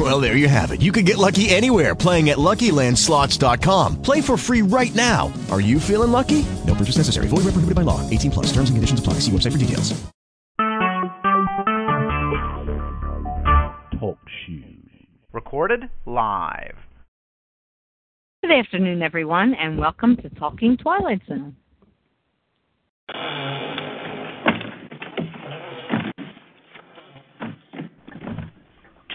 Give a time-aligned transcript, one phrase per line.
[0.00, 0.80] Well, there you have it.
[0.80, 4.00] You can get lucky anywhere playing at LuckyLandSlots.com.
[4.00, 5.30] Play for free right now.
[5.50, 6.46] Are you feeling lucky?
[6.66, 7.26] No purchase necessary.
[7.28, 8.08] Void where prohibited by law.
[8.08, 8.46] 18 plus.
[8.46, 9.14] Terms and conditions apply.
[9.20, 9.92] See website for details.
[14.00, 14.88] Talk shoes.
[15.34, 16.76] Recorded live.
[18.42, 21.56] Good afternoon, everyone, and welcome to Talking Twilight Zone.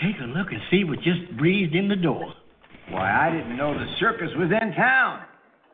[0.02, 2.34] Take a look and see what just breezed in the door.
[2.90, 5.22] Why, I didn't know the circus was in town.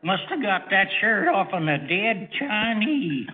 [0.04, 3.26] Must have got that shirt off on a dead Chinese.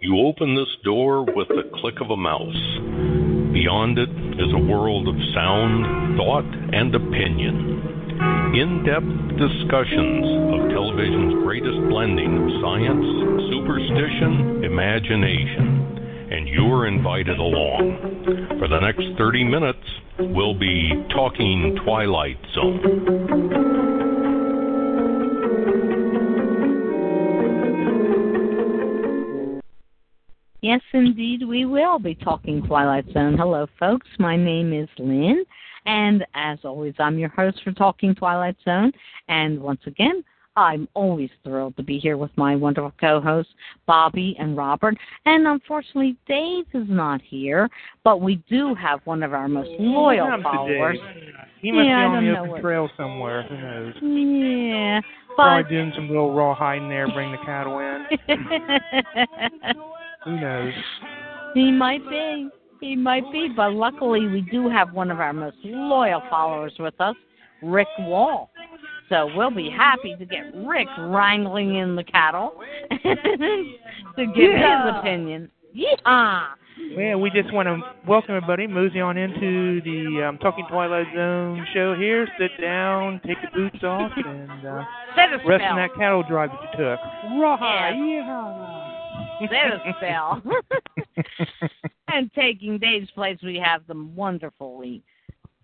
[0.00, 2.78] You open this door with the click of a mouse.
[3.52, 8.01] Beyond it is a world of sound, thought, and opinion.
[8.54, 9.06] In depth
[9.38, 13.06] discussions of television's greatest blending of science,
[13.50, 16.28] superstition, imagination.
[16.30, 18.56] And you're invited along.
[18.58, 19.86] For the next 30 minutes,
[20.18, 23.82] we'll be talking Twilight Zone.
[30.62, 33.36] Yes, indeed, we will be talking Twilight Zone.
[33.36, 34.06] Hello, folks.
[34.20, 35.44] My name is Lynn,
[35.86, 38.92] and as always, I'm your host for Talking Twilight Zone.
[39.28, 40.22] And once again,
[40.54, 43.52] I'm always thrilled to be here with my wonderful co-hosts,
[43.86, 44.96] Bobby and Robert.
[45.24, 47.70] And unfortunately, Dave is not here,
[48.04, 50.98] but we do have one of our most loyal What followers.
[51.62, 53.42] He must Yeah, I be on don't the know open what- trail somewhere.
[53.44, 53.94] Who knows?
[54.02, 55.00] Yeah,
[55.34, 58.06] Probably but doing some little raw hiding there, bring the cattle in.
[60.24, 60.74] Who knows?
[61.54, 62.48] he might be.
[62.82, 67.00] He might be, but luckily we do have one of our most loyal followers with
[67.00, 67.14] us,
[67.62, 68.50] Rick Wall.
[69.08, 72.60] So we'll be happy to get Rick wrangling in the cattle
[72.90, 75.48] to give his opinion.
[75.76, 76.46] Yeehaw!
[76.96, 81.64] Well, we just want to welcome everybody, mosey on into the um, Talking Twilight Zone
[81.72, 82.26] show here.
[82.36, 84.84] Sit down, take your boots off, and uh,
[85.46, 86.98] rest in that cattle drive that you took.
[87.40, 88.02] Rawhide, Yeah.
[88.02, 88.91] yeehaw.
[89.50, 90.42] Set a spell.
[92.08, 95.02] and taking Dave's place, we have the wonderfully,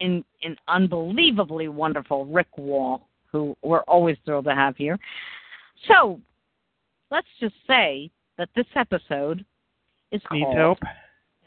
[0.01, 4.99] in, in unbelievably wonderful Rick Wall, who we're always thrilled to have here.
[5.87, 6.21] So,
[7.11, 9.45] let's just say that this episode
[10.11, 10.57] is Needs called.
[10.57, 10.79] help?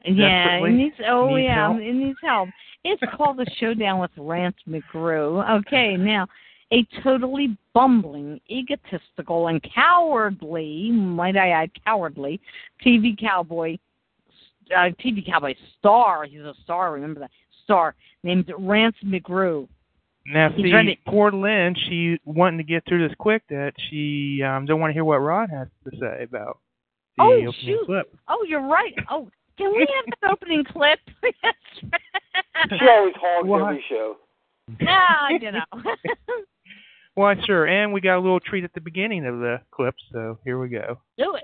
[0.05, 0.95] Yeah, it needs.
[1.07, 1.79] Oh Needs yeah, help?
[1.79, 2.49] it needs help.
[2.83, 5.59] It's called the Showdown with Rance McGrew.
[5.59, 6.27] Okay, now
[6.73, 12.39] a totally bumbling, egotistical, and cowardly, might I add, cowardly
[12.85, 13.77] TV cowboy,
[14.75, 16.25] uh, TV cowboy star.
[16.25, 16.93] He's a star.
[16.93, 17.31] Remember that
[17.63, 19.67] star named Rance McGrew.
[20.25, 20.99] Now, He's see, ready.
[21.07, 24.93] poor Lynn, she wanting to get through this quick that she um, don't want to
[24.93, 26.59] hear what Rod has to say about
[27.17, 27.85] the Oh opening shoot!
[27.85, 28.15] clip.
[28.27, 28.93] Oh, you're right.
[29.09, 30.99] Oh, can we have that opening clip?
[32.69, 33.61] She always hogs What?
[33.63, 34.17] every show.
[34.87, 35.63] Ah, you know.
[37.15, 40.39] Well, sure, and we got a little treat at the beginning of the clip, so
[40.45, 40.99] here we go.
[41.17, 41.43] Do it.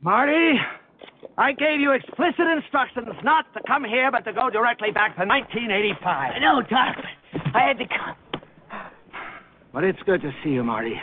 [0.00, 0.58] Marty,
[1.36, 5.26] I gave you explicit instructions not to come here, but to go directly back to
[5.26, 6.32] 1985.
[6.40, 6.96] No, Doc.
[7.54, 8.16] I had to come.
[9.72, 10.94] But it's good to see you, Marty.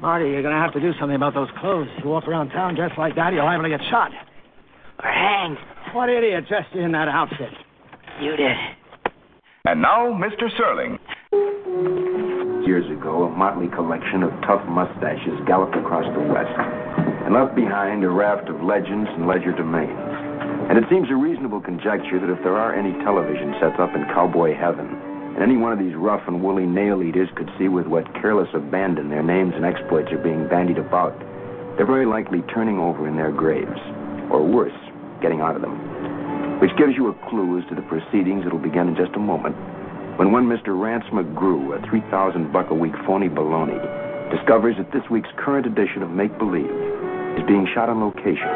[0.00, 1.88] Marty, you're going to have to do something about those clothes.
[2.02, 4.10] You walk around town dressed like that, you're liable to get shot.
[5.02, 5.58] Or hanged.
[5.92, 7.50] What idiot dressed you in that outfit?
[8.22, 8.56] You did.
[9.66, 10.48] And now, Mr.
[10.56, 10.96] Serling.
[12.66, 16.56] Years ago, a motley collection of tough mustaches galloped across the West
[17.28, 19.92] and left behind a raft of legends and legerdemain.
[20.70, 24.08] And it seems a reasonable conjecture that if there are any television sets up in
[24.16, 24.88] cowboy heaven,
[25.36, 28.48] and any one of these rough and woolly nail eaters could see with what careless
[28.54, 31.12] abandon their names and exploits are being bandied about,
[31.76, 33.80] they're very likely turning over in their graves,
[34.32, 34.72] or worse,
[35.20, 35.89] getting out of them.
[36.60, 39.56] Which gives you a clue as to the proceedings that'll begin in just a moment
[40.20, 40.78] when one Mr.
[40.78, 43.80] Rance McGrew, a 3,000 buck a week phony baloney,
[44.30, 46.68] discovers that this week's current edition of Make Believe
[47.40, 48.52] is being shot on location.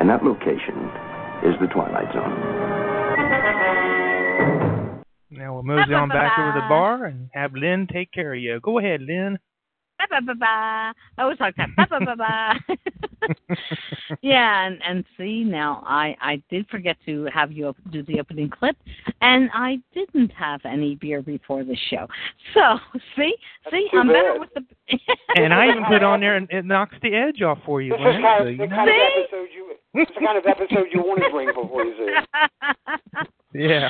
[0.00, 0.88] And that location
[1.44, 2.32] is the Twilight Zone.
[5.30, 8.40] Now we'll mosey on back over to the bar and have Lynn take care of
[8.40, 8.58] you.
[8.60, 9.38] Go ahead, Lynn.
[10.10, 10.46] Ba ba ba.
[10.46, 11.68] I always like that.
[11.76, 12.76] Ba ba ba ba.
[14.22, 18.48] yeah, and and see now I I did forget to have you do the opening
[18.48, 18.76] clip,
[19.20, 22.06] and I didn't have any beer before the show.
[22.54, 22.78] So
[23.16, 23.34] see
[23.70, 24.62] see I'm better with the.
[25.36, 27.92] and I even put on there, and it knocks the edge off for you.
[27.92, 28.76] This is kind so of you the know.
[28.76, 29.74] kind of episode you.
[29.94, 33.24] This is the kind of episode you want to bring before you see.
[33.54, 33.88] Yeah.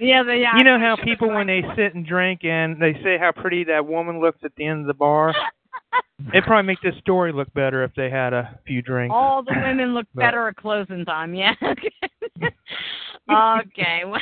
[0.00, 0.56] Yeah, the, yeah.
[0.56, 3.86] You know how people when they sit and drink and they say how pretty that
[3.86, 5.34] woman looks at the end of the bar.
[6.32, 9.12] It'd probably make this story look better if they had a few drinks.
[9.14, 11.34] All the women look But- better at closing time.
[11.34, 11.54] Yeah.
[13.30, 14.02] okay.
[14.04, 14.20] Well,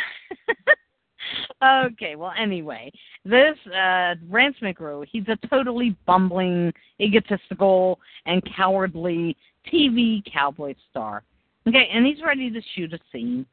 [1.87, 2.17] okay.
[2.17, 2.91] Well, anyway,
[3.25, 9.37] this uh, Rance McGrew, he's a totally bumbling, egotistical, and cowardly
[9.73, 11.23] TV cowboy star.
[11.67, 13.45] Okay, and he's ready to shoot a scene,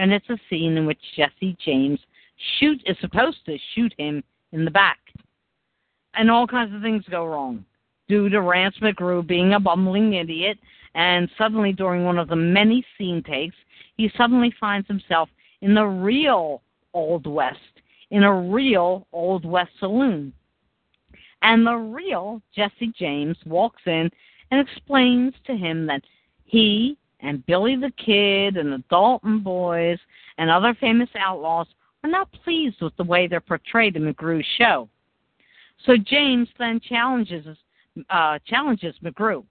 [0.00, 2.00] and it's a scene in which Jesse James
[2.58, 4.98] shoot is supposed to shoot him in the back,
[6.14, 7.64] and all kinds of things go wrong
[8.08, 10.58] due to Rance McGrew being a bumbling idiot.
[10.94, 13.54] And suddenly, during one of the many scene takes,
[13.96, 15.28] he suddenly finds himself
[15.60, 16.62] in the real
[16.94, 17.58] Old West,
[18.10, 20.32] in a real Old West saloon.
[21.42, 24.10] And the real Jesse James walks in
[24.50, 26.02] and explains to him that
[26.44, 29.98] he and Billy the Kid and the Dalton boys
[30.38, 31.66] and other famous outlaws
[32.02, 34.88] are not pleased with the way they're portrayed in McGrew's show.
[35.86, 37.46] So James then challenges
[38.08, 39.44] uh, challenges McGrew.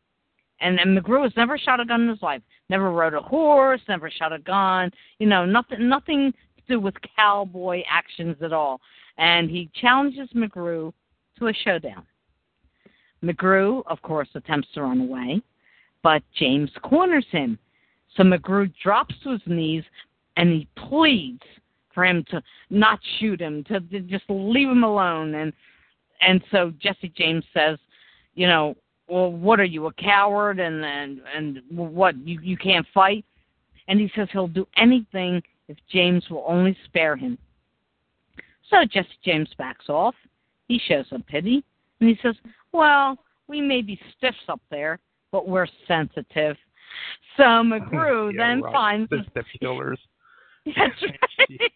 [0.62, 2.42] And, and McGrew has never shot a gun in his life.
[2.70, 6.96] Never rode a horse, never shot a gun, you know, nothing nothing to do with
[7.16, 8.82] cowboy actions at all.
[9.18, 10.94] And he challenges McGrew
[11.38, 12.06] to a showdown.
[13.24, 15.42] McGrew, of course, attempts to run away,
[16.04, 17.58] but James corners him.
[18.16, 19.84] So McGrew drops to his knees
[20.38, 21.44] and he pleads
[21.94, 25.36] for him to not shoot him, to, to just leave him alone.
[25.36, 25.54] And
[26.22, 27.78] and so Jesse James says,
[28.36, 28.76] you know,
[29.08, 30.60] well, what are you, a coward?
[30.60, 33.26] And and and what you you can't fight?
[33.88, 37.38] And he says he'll do anything if James will only spare him.
[38.70, 40.16] So Jesse James backs off.
[40.68, 41.64] He shows some pity,
[42.00, 42.36] and he says,
[42.72, 43.18] "Well,
[43.48, 45.00] we may be stiffs up there,
[45.32, 46.58] but we're sensitive."
[47.38, 48.74] So McGrew Yeah, then right.
[48.74, 50.00] finds the step killers.
[50.66, 51.72] that's right.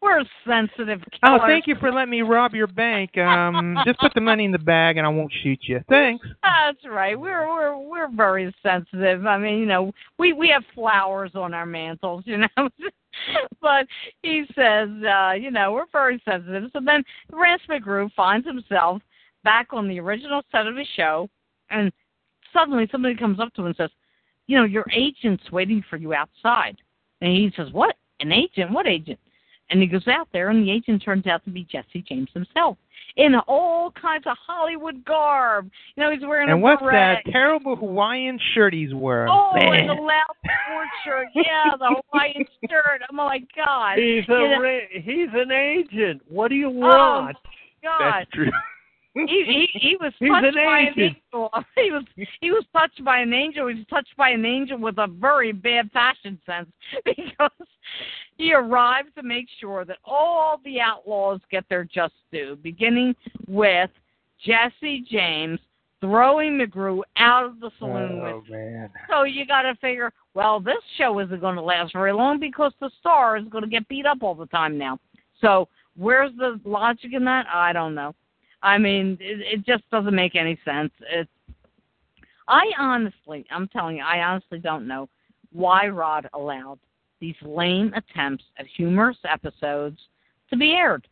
[0.00, 1.00] we're sensitive.
[1.24, 3.18] Oh, thank you for letting me rob your bank.
[3.18, 5.80] Um, just put the money in the bag and I won't shoot you.
[5.88, 6.24] Thanks.
[6.42, 7.18] That's right.
[7.18, 9.26] We're we're we're very sensitive.
[9.26, 12.68] I mean, you know, we we have flowers on our mantles, you know.
[13.60, 13.86] but
[14.22, 16.70] he says, uh, you know, we're very sensitive.
[16.72, 17.02] So then
[17.32, 19.02] Rance McGrew finds himself
[19.42, 21.28] back on the original set of his show,
[21.70, 21.92] and
[22.52, 23.90] suddenly somebody comes up to him and says,
[24.46, 26.76] you know, your agent's waiting for you outside.
[27.20, 27.96] And he says, what?
[28.20, 28.70] An agent?
[28.72, 29.18] What agent?
[29.70, 32.78] And he goes out there, and the agent turns out to be Jesse James himself
[33.16, 35.70] in all kinds of Hollywood garb.
[35.96, 37.18] You know, he's wearing And a what's beret.
[37.26, 39.28] that terrible Hawaiian shirt he's wearing?
[39.30, 39.74] Oh, Man.
[39.74, 41.26] and the loud sport shirt.
[41.34, 43.02] Yeah, the Hawaiian shirt.
[43.10, 43.98] Oh my God.
[43.98, 46.22] He's You a know- he's an agent.
[46.28, 47.36] What do you Oh want?
[47.82, 48.00] God.
[48.20, 48.50] That's true.
[49.14, 51.50] He, he he was touched an by an angel.
[51.74, 52.04] He was
[52.40, 53.68] he was touched by an angel.
[53.68, 56.68] He was touched by an angel with a very bad fashion sense
[57.04, 57.50] because
[58.36, 63.14] he arrived to make sure that all the outlaws get their just due, beginning
[63.48, 63.90] with
[64.44, 65.58] Jesse James
[66.00, 68.90] throwing McGrew out of the saloon oh, with Oh man.
[69.10, 72.72] so you got to figure, well, this show isn't going to last very long because
[72.80, 74.98] the star is going to get beat up all the time now.
[75.40, 77.46] So where's the logic in that?
[77.52, 78.14] I don't know.
[78.62, 80.92] I mean, it, it just doesn't make any sense.
[81.10, 81.30] It's,
[82.48, 85.08] I honestly, I'm telling you, I honestly don't know
[85.52, 86.78] why Rod allowed
[87.20, 89.98] these lame attempts at humorous episodes
[90.50, 91.06] to be aired.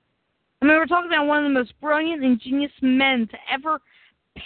[0.61, 3.79] I mean, we're talking about one of the most brilliant, ingenious men to ever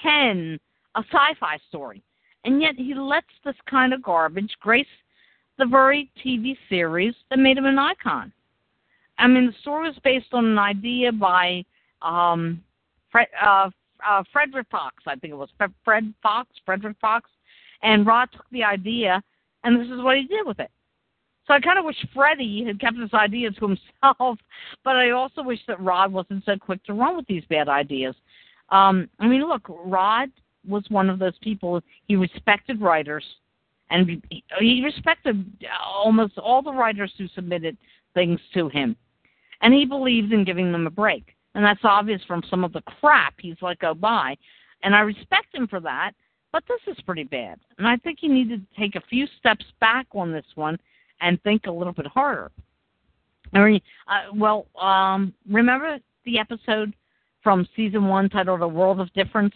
[0.03, 0.59] pen
[0.97, 2.03] a sci-fi story,
[2.45, 4.87] and yet he lets this kind of garbage grace
[5.59, 8.33] the very TV series that made him an icon.
[9.19, 11.65] I mean, the story was based on an idea by
[12.01, 12.65] um,
[13.11, 13.71] Fred, uh,
[14.09, 15.51] uh, Frederick Fox, I think it was
[15.85, 17.29] Fred, Fox, Frederick Fox,
[17.83, 19.23] and Rod took the idea,
[19.65, 20.71] and this is what he did with it.
[21.47, 24.39] So I kind of wish Freddie had kept this idea to himself,
[24.85, 28.15] but I also wish that Rod wasn't so quick to run with these bad ideas.
[28.71, 30.31] Um, I mean, look, Rod
[30.67, 31.81] was one of those people.
[32.07, 33.25] He respected writers,
[33.91, 34.23] and
[34.61, 35.45] he respected
[35.85, 37.77] almost all the writers who submitted
[38.15, 38.97] things to him,
[39.63, 41.35] and he believed in giving them a break.
[41.55, 44.37] And that's obvious from some of the crap he's let go by,
[44.83, 46.13] and I respect him for that.
[46.53, 49.65] But this is pretty bad, and I think he needed to take a few steps
[49.81, 50.79] back on this one
[51.21, 52.51] and think a little bit harder.
[53.53, 56.93] I mean, uh, well, um, remember the episode
[57.43, 59.55] from season one titled "A World of Difference,"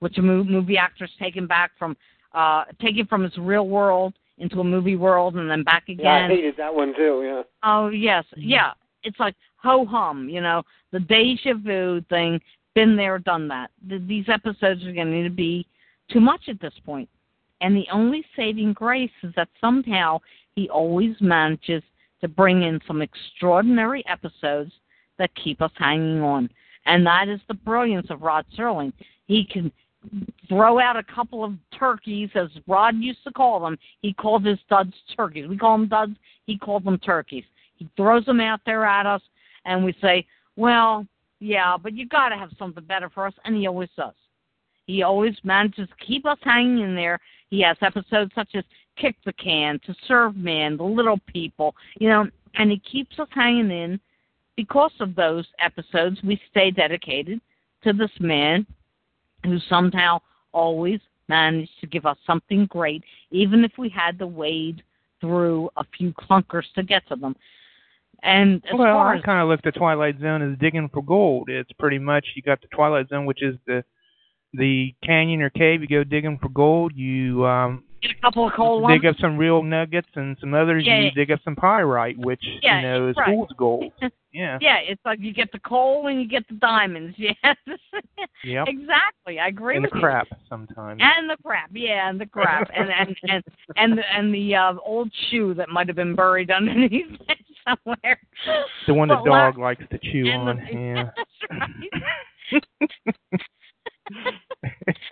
[0.00, 1.96] which a mo- movie actor's taken back from
[2.34, 6.04] uh taken from his real world into a movie world and then back again.
[6.04, 7.22] Yeah, I hated that one too.
[7.24, 7.42] Yeah.
[7.62, 8.72] Oh yes, yeah.
[9.02, 9.34] It's like
[9.64, 12.40] ho hum, you know, the deja vu thing.
[12.74, 13.70] Been there, done that.
[13.88, 15.66] Th- these episodes are going to be
[16.12, 17.08] too much at this point,
[17.60, 20.20] and the only saving grace is that somehow
[20.54, 21.82] he always manages
[22.20, 24.72] to bring in some extraordinary episodes
[25.18, 26.50] that keep us hanging on,
[26.86, 28.92] and that is the brilliance of Rod Serling.
[29.26, 29.72] He can
[30.48, 33.78] throw out a couple of turkeys, as Rod used to call them.
[34.02, 35.48] He called his duds turkeys.
[35.48, 36.16] We call them duds.
[36.46, 37.44] He called them turkeys.
[37.76, 39.22] He throws them out there at us,
[39.64, 41.06] and we say, "Well,
[41.40, 44.14] yeah, but you got to have something better for us," and he always does.
[44.86, 47.18] He always manages to keep us hanging in there.
[47.50, 48.64] He has episodes such as
[48.96, 53.28] "Kick the Can," "To Serve Man," "The Little People," you know, and he keeps us
[53.30, 54.00] hanging in.
[54.56, 57.40] Because of those episodes, we stay dedicated
[57.82, 58.64] to this man
[59.44, 60.20] who somehow
[60.52, 64.82] always managed to give us something great, even if we had to wade
[65.20, 67.34] through a few clunkers to get to them.
[68.24, 71.50] And well, I kind of look at the Twilight Zone as digging for gold.
[71.50, 73.84] It's pretty much you got the Twilight Zone, which is the
[74.54, 75.82] the canyon or cave.
[75.82, 76.92] You go digging for gold.
[76.94, 80.54] You um get a couple of coal dig lumps, up some real nuggets, and some
[80.54, 83.46] others Yeah, you dig up some pyrite, which Yeah, you know is right.
[83.58, 83.92] gold.
[84.32, 84.58] Yeah.
[84.60, 87.16] yeah, it's like you get the coal and you get the diamonds.
[87.18, 87.36] Yes,
[88.42, 88.66] Yep.
[88.68, 89.38] exactly.
[89.38, 91.00] I agree And the with crap sometimes.
[91.02, 93.44] And the crap, yeah, and the crap, and and and
[93.76, 97.06] and the, and the uh, old shoe that might have been buried underneath
[97.68, 98.20] somewhere.
[98.86, 100.56] The one the But dog likes to chew on.
[100.56, 101.10] the- yeah.
[102.50, 102.64] Right.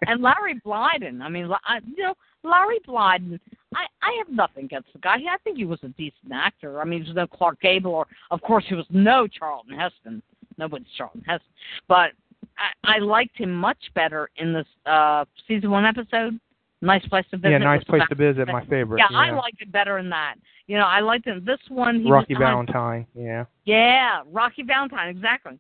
[0.07, 1.23] and Larry Blyden.
[1.23, 3.39] I mean, I- you know, Larry Blyden.
[3.75, 5.15] I I have nothing against the guy.
[5.17, 6.81] I think he was a decent actor.
[6.81, 10.23] I mean, he was no Clark Gable, or of course, he was no Charlton Heston.
[10.59, 11.49] Nobody's Charlton Heston,
[11.89, 12.11] but
[12.85, 16.39] I, I liked him much better in this uh season one episode.
[16.83, 17.53] Nice place to visit.
[17.53, 18.49] Yeah, nice place to visit.
[18.49, 18.99] My favorite.
[18.99, 20.35] Yeah, I liked it better than that.
[20.67, 21.45] You know, I liked it.
[21.47, 23.07] This one, he Rocky was kind of- Valentine.
[23.15, 23.45] Yeah.
[23.65, 25.59] yeah, Rocky Valentine, exactly.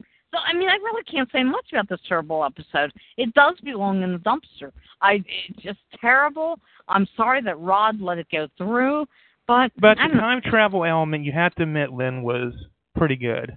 [0.00, 2.92] So I mean, I really can't say much about this terrible episode.
[3.16, 4.70] It does belong in the dumpster.
[5.02, 6.58] I it's just terrible.
[6.88, 9.06] I'm sorry that Rod let it go through,
[9.46, 10.20] but But the know.
[10.20, 12.52] time travel element, you have to admit, Lynn, was
[12.96, 13.56] pretty good.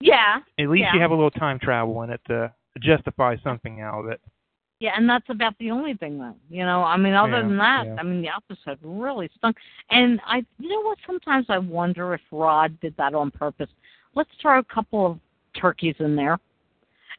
[0.00, 0.94] yeah, At least yeah.
[0.94, 4.20] you have a little time travel in it to justify something out of it.
[4.80, 6.36] Yeah, and that's about the only thing though.
[6.48, 7.96] You know, I mean, other Yeah, than that, yeah.
[7.98, 9.56] I mean, the episode really stunk.
[9.90, 10.98] And I, you know what?
[11.04, 13.68] Sometimes I wonder if Rod did that on purpose.
[14.14, 15.18] Let's throw a couple of
[15.60, 16.38] turkeys in there,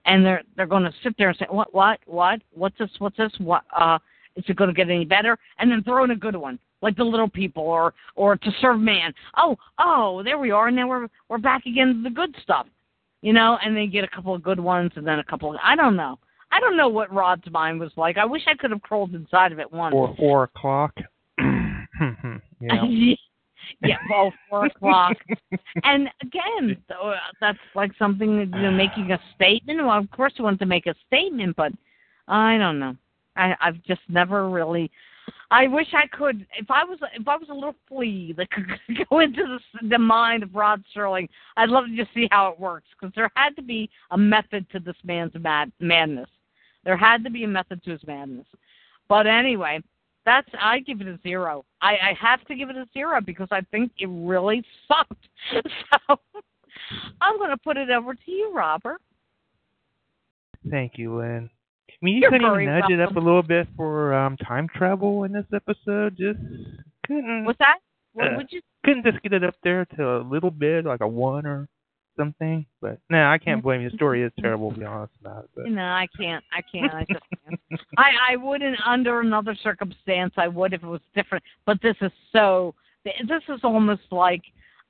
[0.05, 3.17] and they're they're going to sit there and say, what, what, what, what's this, what's
[3.17, 3.99] this, what, uh,
[4.35, 5.37] is it going to get any better?
[5.57, 8.79] And then throw in a good one, like the little people or or to serve
[8.79, 9.13] man.
[9.35, 10.67] Oh, oh, there we are.
[10.67, 12.67] And now we're we're back again to the good stuff,
[13.21, 13.57] you know.
[13.61, 15.51] And they get a couple of good ones, and then a couple.
[15.51, 16.19] Of, I don't know.
[16.51, 18.17] I don't know what Rod's mind was like.
[18.17, 19.93] I wish I could have crawled inside of it once.
[19.95, 20.93] Or four o'clock.
[22.59, 22.83] yeah.
[23.81, 25.17] yeah, well, four o'clock.
[25.83, 29.79] and again, uh, that's like something that, you know, making a statement.
[29.79, 31.71] Well, of course, you want to make a statement, but
[32.27, 32.95] I don't know.
[33.35, 34.91] I, I've just never really.
[35.51, 36.45] I wish I could.
[36.57, 38.65] If I was, if I was a little flea that could
[39.09, 41.27] go into the, the mind of Rod Serling,
[41.57, 42.87] I'd love to just see how it works.
[42.99, 46.29] Because there had to be a method to this man's mad madness.
[46.83, 48.47] There had to be a method to his madness.
[49.07, 49.81] But anyway,
[50.25, 51.65] that's I give it a zero.
[51.81, 55.27] I, I have to give it a zero because I think it really sucked.
[56.09, 56.19] So
[57.21, 59.01] I'm going to put it over to you, Robert.
[60.69, 61.49] Thank you, Lynn.
[61.89, 64.67] I mean, you You're couldn't even nudge it up a little bit for um time
[64.75, 66.17] travel in this episode.
[66.17, 66.39] Just
[67.05, 67.45] couldn't.
[67.45, 67.79] What's that?
[68.13, 68.61] What uh, would you?
[68.85, 71.67] couldn't just get it up there to a little bit, like a one or
[72.19, 72.65] something.
[72.81, 73.89] But no, I can't blame you.
[73.89, 75.49] The story is terrible, to be honest about it.
[75.55, 76.43] But No, I can't.
[76.53, 76.93] I can't.
[76.93, 77.81] I just can't.
[77.97, 80.33] I I wouldn't under another circumstance.
[80.37, 81.43] I would if it was different.
[81.65, 82.75] But this is so.
[83.05, 84.41] This is almost like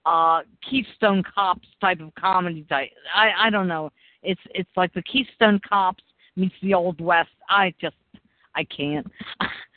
[0.05, 2.89] uh Keystone Cops type of comedy type.
[3.15, 3.91] I I don't know.
[4.23, 6.03] It's it's like the Keystone Cops
[6.35, 7.29] meets the Old West.
[7.49, 7.95] I just
[8.55, 9.07] I can't.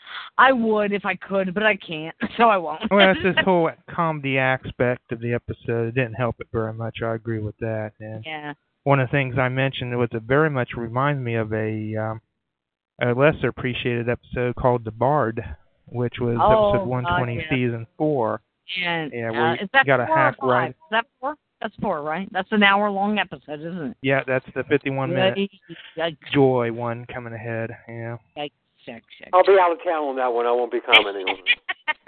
[0.42, 2.82] I would if I could, but I can't, so I won't.
[2.90, 5.88] well, that's this whole comedy aspect of the episode.
[5.88, 6.98] It didn't help it very much.
[7.02, 7.92] I agree with that.
[8.00, 8.54] And yeah.
[8.84, 12.20] one of the things I mentioned was it very much reminds me of a um,
[13.00, 15.44] a lesser appreciated episode called The Bard,
[15.86, 17.50] which was Oh, episode 120, God, yeah.
[17.50, 18.42] season four.
[18.84, 20.70] And Yeah, uh, where is you that got a hack right.
[20.70, 21.36] Is that four?
[21.60, 22.28] That's four, right?
[22.32, 23.96] That's an hour long episode, isn't it?
[24.02, 25.48] Yeah, that's the 51 minute
[25.96, 27.70] yikes, joy one coming ahead.
[27.88, 28.16] Yeah.
[28.36, 28.50] yikes,
[28.88, 29.30] yikes, yikes.
[29.32, 30.46] I'll be out of town on that one.
[30.46, 31.44] I won't be commenting on it.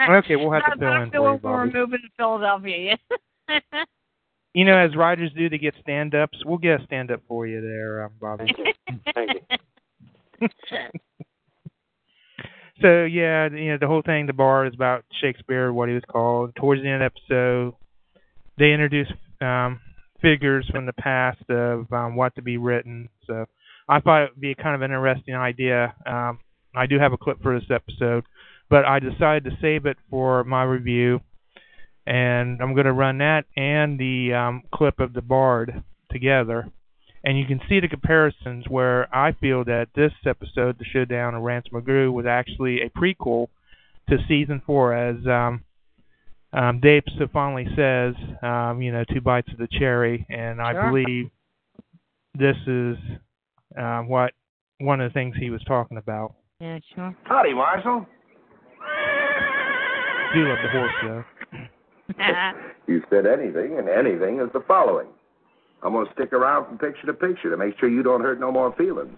[0.01, 2.99] Okay, we'll have to Not- fill not in for you, when we're moving to Philadelphia.
[3.49, 3.61] Yeah.
[4.55, 7.45] You know, as writers do to get stand ups, we'll get a stand up for
[7.45, 8.55] you there, um, Bobby.
[9.13, 9.33] Thank
[10.41, 10.49] you.
[12.81, 16.05] so yeah, you know the whole thing, the bar is about Shakespeare, what he was
[16.09, 16.55] called.
[16.55, 17.75] Towards the end of the episode,
[18.57, 19.09] they introduce
[19.41, 19.81] um,
[20.23, 23.09] figures from the past of um, what to be written.
[23.27, 23.47] So
[23.89, 25.93] I thought it would be a kind of an interesting idea.
[26.07, 26.39] Um,
[26.77, 28.25] I do have a clip for this episode,
[28.69, 31.21] but I decided to save it for my review,
[32.07, 36.71] and I'm going to run that and the um, clip of the Bard together
[37.25, 41.43] and you can see the comparisons where I feel that this episode, The Showdown of
[41.43, 43.49] Rance McGrew, was actually a prequel
[44.11, 45.65] to season four, as um,
[46.53, 50.73] um, Dave so fondly says, um, you know, two bites of the cherry, and I
[50.73, 50.91] Sure.
[50.91, 51.31] believe
[52.35, 52.99] this is
[53.79, 54.35] uh, what
[54.79, 56.35] one of the things he was talking about.
[56.61, 57.17] Yeah, sure.
[57.25, 58.07] Howdy, Marshal.
[60.35, 61.25] do love the horse though.
[62.87, 65.07] You said anything, and anything is the following.
[65.83, 68.39] I'm going to stick around from picture to picture to make sure you don't hurt
[68.39, 69.17] no more feelings.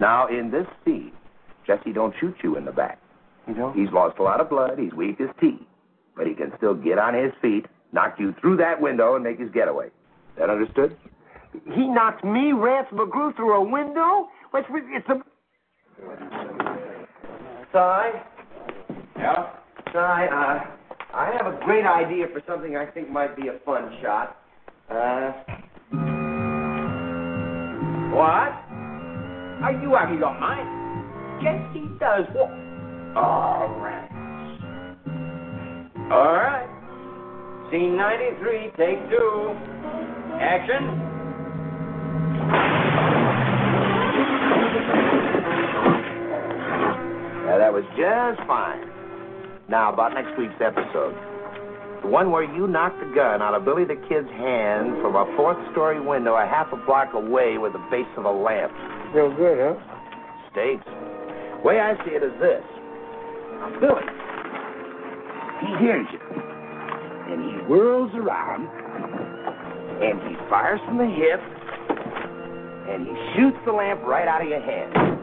[0.00, 1.12] Now, in this scene,
[1.66, 2.98] Jesse don't shoot you in the back.
[3.46, 3.72] You know?
[3.72, 4.78] He's lost a lot of blood.
[4.78, 5.58] He's weak as tea.
[6.16, 9.38] But he can still get on his feet, knock you through that window, and make
[9.38, 9.88] his getaway.
[10.38, 10.96] That understood?
[11.74, 14.28] He knocked me, Rance McGrew, through a window?
[14.50, 15.22] What's it's a.
[17.72, 17.78] Si?
[19.18, 19.52] Yeah?
[19.92, 20.60] Si, uh,
[21.14, 24.36] I have a great idea for something I think might be a fun shot.
[24.90, 25.32] Uh.
[28.14, 28.52] What?
[29.60, 31.42] Are you out of your mind?
[31.42, 32.24] Yes, he does.
[32.32, 32.50] What?
[33.16, 34.08] All right.
[36.10, 37.68] All right.
[37.70, 39.54] Scene 93, take two.
[40.40, 41.17] Action.
[47.58, 48.86] That was just fine.
[49.68, 51.12] Now, about next week's episode.
[52.02, 55.26] The one where you knocked the gun out of Billy the Kid's hand from a
[55.36, 58.72] fourth story window a half a block away with the base of a lamp.
[59.12, 59.74] Real good, huh?
[60.54, 60.86] States.
[61.64, 62.62] Way I see it is this.
[63.58, 64.06] Now, Billy,
[65.66, 66.22] he hears you.
[66.22, 68.70] And he whirls around.
[69.98, 71.42] And he fires from the hip.
[72.88, 75.18] And he shoots the lamp right out of your hand.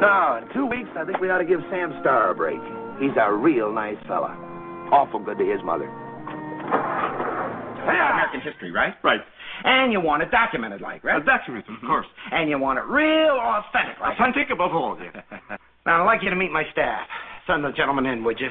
[0.00, 2.60] Now, in two weeks, I think we ought to give Sam Starr a break.
[3.00, 4.36] He's a real nice fella.
[4.92, 5.88] Awful good to his mother.
[7.86, 8.12] Yeah.
[8.12, 8.94] American history, right?
[9.02, 9.20] Right.
[9.64, 11.24] And you want it documented like, right?
[11.24, 11.86] documented, of mm-hmm.
[11.86, 12.06] course.
[12.30, 14.18] And you want it real authentic like.
[14.20, 15.12] Authentic above all, dear.
[15.86, 17.06] now, I'd like you to meet my staff.
[17.46, 18.48] Send the gentleman in, would you?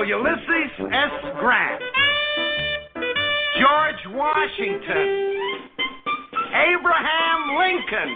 [0.00, 1.12] General Ulysses S.
[1.38, 1.82] Grant.
[3.58, 5.06] George Washington.
[6.54, 8.10] Abraham Lincoln.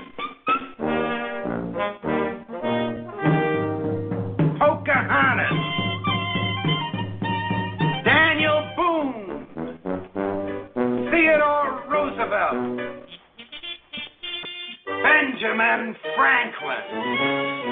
[4.58, 5.58] Pocahontas.
[8.04, 9.46] Daniel Boone.
[11.10, 12.80] Theodore Roosevelt.
[15.02, 17.63] Benjamin Franklin.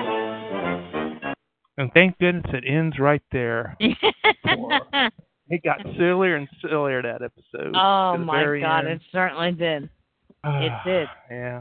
[1.82, 3.76] And thank goodness it ends right there.
[5.48, 7.74] It got sillier and sillier that episode.
[7.76, 8.88] oh my God, end.
[8.88, 9.90] it certainly did.
[10.44, 11.08] it did.
[11.30, 11.60] Yeah.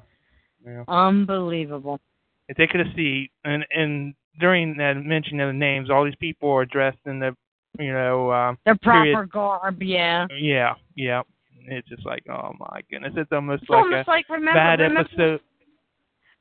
[0.65, 0.83] Yeah.
[0.87, 1.99] Unbelievable.
[2.47, 6.15] If they could have seen and and during that mention of the names, all these
[6.21, 7.35] people are dressed in the
[7.79, 10.27] you know um The proper period- garb, yeah.
[10.39, 11.23] Yeah, yeah.
[11.67, 14.79] It's just like, oh my goodness, it's almost It's like almost a like, remember- bad
[14.79, 15.41] remember- episode.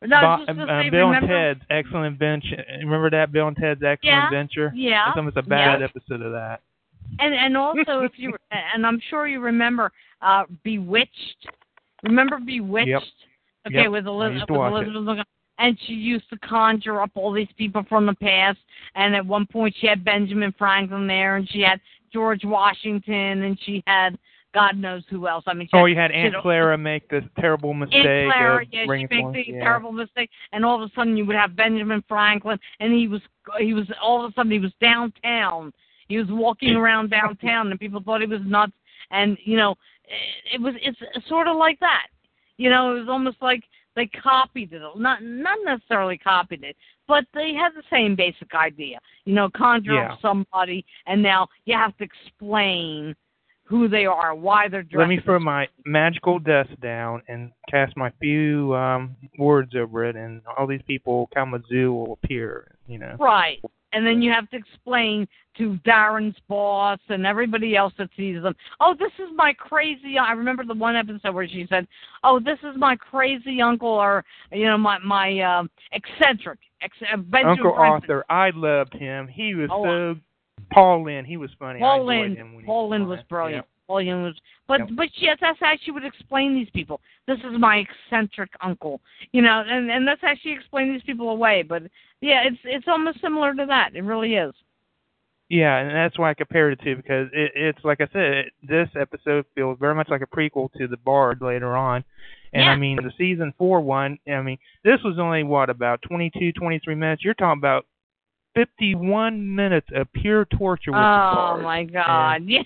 [0.03, 2.65] No, I was Bo- just gonna say, Bill remember- and Ted's Excellent Adventure.
[2.81, 4.73] Remember that Bill and Ted's Excellent Yeah, Adventure?
[4.75, 5.87] yeah, It's almost a bad yeah.
[5.87, 6.61] episode of that.
[7.19, 11.49] And and also if you and I'm sure you remember uh Bewitched.
[12.05, 12.89] Remember Bewitched?
[12.89, 13.03] Yep.
[13.69, 13.91] Okay, Yep.
[13.91, 14.95] with Elizabeth, with it.
[14.97, 15.27] Elizabeth
[15.59, 18.59] and she used to conjure up all these people from the past.
[18.95, 21.79] And at one point, she had Benjamin Franklin there, and she had
[22.11, 24.17] George Washington, and she had
[24.53, 25.45] God knows who else.
[25.47, 29.07] I mean, Oh, you had Aunt Clara make this terrible mistake Aunt Clara, yeah, she
[29.21, 29.63] forth- the yeah.
[29.63, 33.21] terrible mistake, and all of a sudden you would have Benjamin Franklin, and he was
[33.59, 35.73] he was all of a sudden he was downtown.
[36.09, 38.73] He was walking around downtown, and people thought he was nuts.
[39.13, 39.73] And you know,
[40.05, 42.09] it, it was it's sort of like that.
[42.57, 43.63] You know, it was almost like
[43.97, 48.99] they copied it, not not necessarily copied it, but they had the same basic idea.
[49.25, 50.13] You know, conjure Yeah.
[50.15, 53.15] up somebody, and now you have to explain
[53.71, 54.99] who they are, why they're dressed.
[54.99, 60.17] Let me throw my magical dust down and cast my few um words over it,
[60.17, 62.67] and all these people, Kalamazoo, will appear.
[62.89, 63.17] You know.
[63.19, 63.61] Right.
[63.93, 65.27] and then you have to explain
[65.59, 68.55] to Darrin's boss and everybody else that sees them.
[68.81, 70.17] Oh, this is my crazy.
[70.19, 71.87] I remember the one episode where she said,
[72.25, 76.59] "Oh, this is my crazy uncle," or you know, my my um, eccentric.
[76.83, 77.75] Ex- Uncle.
[77.75, 79.29] Arthur, I loved him.
[79.29, 80.21] He was Oh, so
[80.73, 81.81] Paul Lynde, he was funny.
[81.81, 83.59] Paul Lynde, him when Paul Lynde was brilliant.
[83.65, 83.69] Yep.
[83.87, 84.35] Paul Lynde was,
[84.69, 84.89] but Yep.
[84.95, 87.01] but yes, that's how she would explain these people.
[87.27, 89.01] This is my eccentric uncle,
[89.33, 91.63] you know, and and that's how she explained these people away.
[91.63, 91.83] But
[92.21, 93.95] yeah, it's it's almost similar to that.
[93.95, 94.55] It really is.
[95.49, 98.53] Yeah, and that's why I compared it to because it, it's like I said, it,
[98.63, 102.05] this episode feels very much like a prequel to the Bard later on.
[102.53, 106.31] And I mean, the season four one, I mean, this was only what about twenty
[106.31, 107.25] two, twenty three minutes.
[107.25, 107.87] You're talking about
[108.55, 111.63] fifty one minutes of pure torture with the Oh Bard.
[111.63, 112.37] my God!
[112.43, 112.63] And Yeah.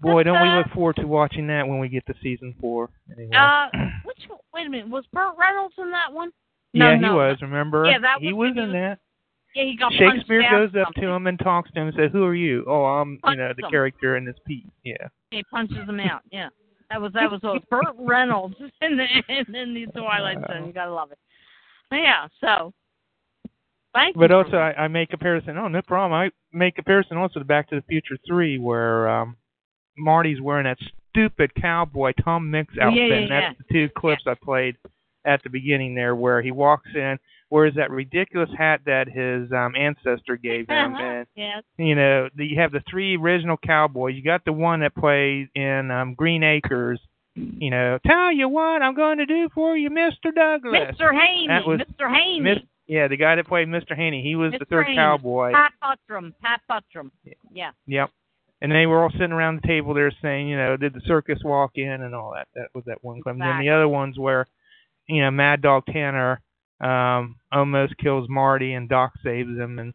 [0.00, 2.90] boy, don't we look forward to watching that when we get to season four.
[3.16, 3.34] Anyway.
[3.36, 3.68] Uh,
[4.04, 4.18] which
[4.52, 6.30] wait a minute, was Burt Reynolds in that one?
[6.72, 7.38] No, yeah, he was.
[7.42, 7.84] Remember?
[7.86, 8.98] Yeah, that he was- was in that.
[9.54, 12.24] Yeah, he got Shakespeare goes up to him and talks to him and says, "Who
[12.24, 13.70] are you?" Oh, I'm, you know, the him.
[13.70, 14.66] character in this piece.
[14.82, 14.96] Yeah.
[15.30, 16.22] He punches him out.
[16.32, 16.48] Yeah,
[16.90, 20.66] that was that was uh, Burt Reynolds in the in, in the Twilight Zone.
[20.66, 21.18] You gotta love it.
[21.92, 22.26] Yeah.
[22.40, 22.72] So.
[23.94, 24.36] Thank But you.
[24.36, 25.56] also, I, I make comparison.
[25.56, 26.12] Oh, no problem.
[26.12, 29.36] I make comparison also to Back to the Future Three, where um
[29.96, 30.78] Marty's wearing that
[31.10, 33.64] stupid cowboy Tom Mix Yeah, outfit, yeah, and that's yeah.
[33.68, 34.76] the two clips I played
[35.24, 37.18] at the beginning there, where he walks in,
[37.50, 41.62] wears that ridiculous hat that his um ancestor gave him, and yes.
[41.78, 44.16] you know, the, you have the three original cowboys.
[44.16, 47.00] You got the one that played in um Green Acres.
[47.36, 50.94] You know, tell you what I'm going to do for you, Mister Douglas.
[51.00, 51.12] Mr.
[51.12, 51.48] Haney.
[51.48, 52.12] Mr.
[52.12, 52.68] Haney.
[52.88, 53.96] Miss, yeah, the guy that played Mr.
[53.96, 54.22] Haney.
[54.22, 54.96] He was the third Haney.
[54.96, 55.52] cowboy.
[55.52, 56.32] Pat Buttram.
[56.42, 57.10] Pat Buttram.
[57.52, 57.70] Yeah.
[57.86, 58.10] Yep.
[58.60, 61.38] And they were all sitting around the table there saying, you know, did the circus
[61.44, 62.48] walk in and all that.
[62.54, 63.34] That was that one clip.
[63.34, 64.46] And then the other ones where,
[65.06, 66.38] you know, Mad Dog Tannen
[66.80, 69.94] um almost kills Marty and Doc saves him and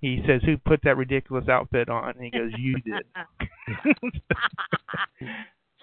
[0.00, 2.10] he says, Who put that ridiculous outfit on?
[2.10, 3.04] And he goes, You did.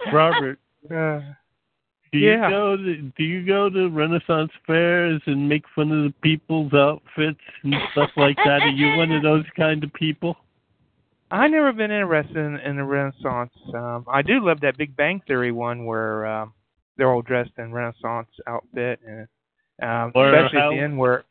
[0.13, 1.21] Robert, Uh,
[2.15, 2.49] do you yeah.
[2.49, 7.41] go to, do you go to Renaissance fairs and make fun of the people's outfits
[7.63, 8.61] and stuff like that?
[8.61, 10.37] Are you one of those kind of people?
[11.29, 13.51] I never been interested in, in the Renaissance.
[13.73, 16.53] Um I do love that Big Bang Theory one where um
[16.95, 19.27] they're all dressed in Renaissance outfit and
[19.83, 21.25] um Or especially how- at the end where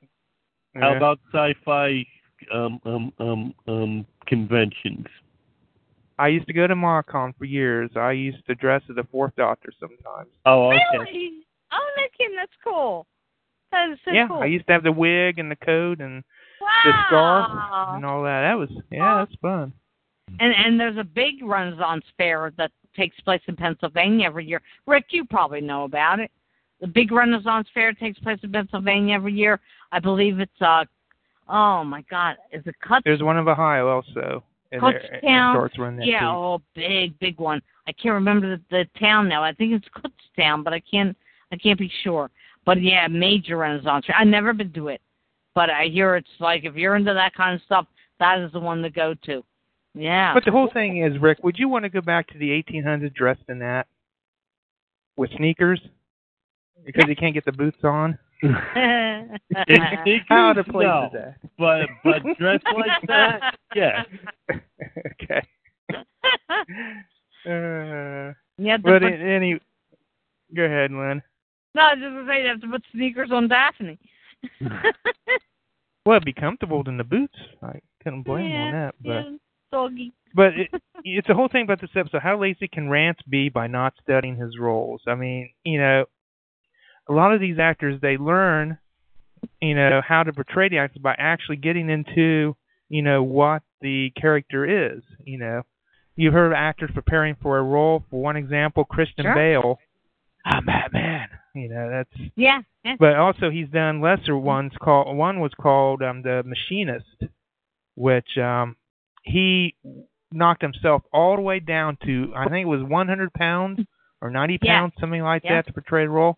[0.77, 2.05] How about sci-fi
[2.53, 5.07] um um um um conventions?
[6.19, 7.91] I used to go to MarCon for years.
[7.97, 10.31] I used to dress as the Fourth Doctor sometimes.
[10.47, 10.81] Oh, okay.
[10.93, 11.47] Really?
[11.73, 12.37] Oh, no kidding.
[12.37, 13.07] That's cool.
[13.73, 14.39] That is so yeah, cool.
[14.41, 16.23] I used to have the wig and the coat and
[16.61, 18.43] the scarf and all that.
[18.43, 19.73] That was yeah, that's fun.
[20.39, 24.63] And and there's a big Renaissance fair that takes place in Pennsylvania every year.
[24.87, 26.31] Rick, you probably know about it.
[26.81, 29.61] The big Renaissance fair takes place in Pennsylvania every year.
[29.91, 30.85] I believe it's uh
[31.49, 34.45] oh my God, is it Cuts There's one in Ohio also.
[34.75, 35.53] And there- it Kutztown?
[35.55, 37.63] starts running that Yeah, oh big, big one.
[37.87, 39.43] I can't remember the, the town now.
[39.45, 41.17] I think it's Kutztown, but I can't
[41.53, 42.31] I can't be sure.
[42.65, 44.07] But yeah, major Renaissance.
[44.17, 45.01] I've never been to it.
[45.55, 47.87] But I hear it's like if you're into that kind of stuff,
[48.19, 49.45] that is the one to go to.
[49.95, 50.35] Yeah.
[50.35, 53.15] But the whole thing is, Rick, would you want to go back to the 1800s
[53.15, 53.87] dressed in that
[55.17, 55.81] with sneakers
[56.85, 58.19] because you can't get the boots on?
[60.29, 61.37] How out of place no, is that?
[61.59, 64.05] But but dressed like that, yeah.
[64.51, 65.43] okay.
[67.47, 69.61] Uh, Yeah, but but- in, any,
[70.57, 71.23] go ahead, Lynn.
[71.75, 73.99] No, I was just gonna say you have to put sneakers on Daphne.
[76.07, 77.39] Well, it'd be comfortable in the boots.
[77.63, 78.95] I couldn't blame yeah, on that.
[79.01, 79.31] But yeah,
[79.73, 80.13] doggy.
[80.35, 80.69] but it,
[81.05, 82.21] it's a whole thing about this episode.
[82.21, 85.01] How lazy can Rance be by not studying his roles?
[85.07, 86.05] I mean, you know,
[87.09, 88.79] a lot of these actors they learn,
[89.61, 92.57] you know, how to portray the actors by actually getting into,
[92.89, 94.65] you know, what the character
[94.95, 95.03] is.
[95.25, 95.63] You know,
[96.17, 98.05] you've heard of actors preparing for a role.
[98.11, 99.35] For one example, Christian Sure.
[99.35, 99.79] Bale.
[100.47, 101.29] I'm Batman.
[101.55, 102.97] You know, that's Yeah, yeah.
[102.99, 107.23] but also he's done lesser ones called one was called um the machinist
[107.95, 108.77] which um
[109.23, 109.77] he
[110.33, 113.79] knocked himself all the way down to i think it was 100 pounds
[114.21, 114.81] or 90 Yeah.
[114.81, 115.55] pounds something like Yeah.
[115.63, 116.37] that to portray the role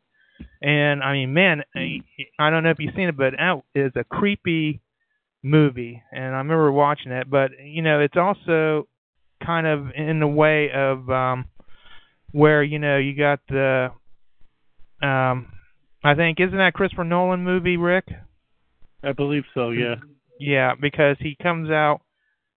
[0.63, 2.01] and i mean man I,
[2.39, 4.81] I don't know if you've seen it but that is a creepy
[5.43, 8.89] movie and i remember watching it but you know it's also
[9.45, 11.47] kind of in the way of um
[12.33, 13.91] where you know you got the
[15.03, 15.47] um
[16.07, 18.07] I think isn't that Christopher Nolan movie, Rick?
[19.03, 19.97] I believe so, yeah.
[20.39, 22.01] Yeah, because he comes out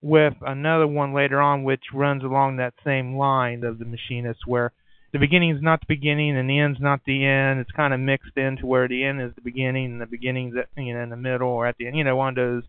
[0.02, 4.72] with another one later on which runs along that same line of the machinist where
[5.12, 7.60] the beginning's not the beginning and the end's not the end.
[7.60, 10.68] It's kind of mixed into where the end is the beginning and the beginning's at,
[10.82, 11.98] you know in the middle or at the end.
[11.98, 12.64] You know, one of those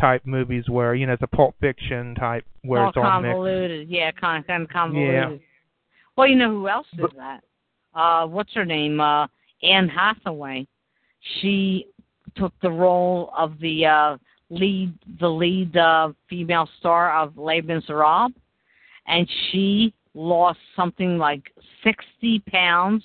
[0.00, 3.34] type movies where you know it's a Pulp Fiction type where all it's all mixed.
[3.34, 3.88] convoluted.
[3.88, 5.40] Yeah, kind of, kind of convoluted.
[6.16, 7.44] Well, you know who else did that?
[7.94, 9.00] Uh, what's her name?
[9.00, 9.26] Uh,
[9.62, 10.66] Anne Hathaway.
[11.40, 11.86] She
[12.36, 14.16] took the role of the uh,
[14.50, 18.32] lead, the lead uh, female star of Les Miserables,
[19.06, 21.52] and she lost something like
[21.84, 23.04] sixty pounds.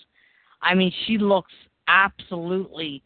[0.62, 1.54] I mean, she looks
[1.88, 3.04] absolutely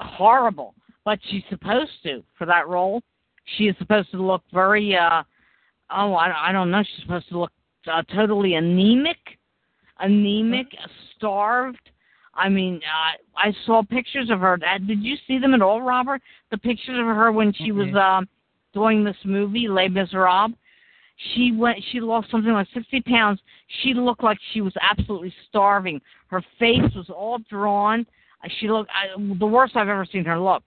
[0.00, 3.02] horrible, but she's supposed to for that role.
[3.56, 5.22] She is supposed to look very, uh,
[5.90, 6.82] oh, I, I don't know.
[6.82, 7.52] She's supposed to look
[7.90, 9.18] uh, totally anemic,
[10.00, 10.66] anemic,
[11.16, 11.90] starved.
[12.34, 14.54] I mean, uh, I saw pictures of her.
[14.54, 16.20] Uh, Did you see them at all, Robert?
[16.50, 18.28] The pictures of her when she was um,
[18.74, 20.52] doing this movie, Les Miserables.
[21.34, 21.78] She went.
[21.92, 23.40] She lost something like sixty pounds.
[23.82, 26.00] She looked like she was absolutely starving.
[26.28, 28.06] Her face was all drawn.
[28.44, 30.62] Uh, She looked I, the worst I've ever seen her look.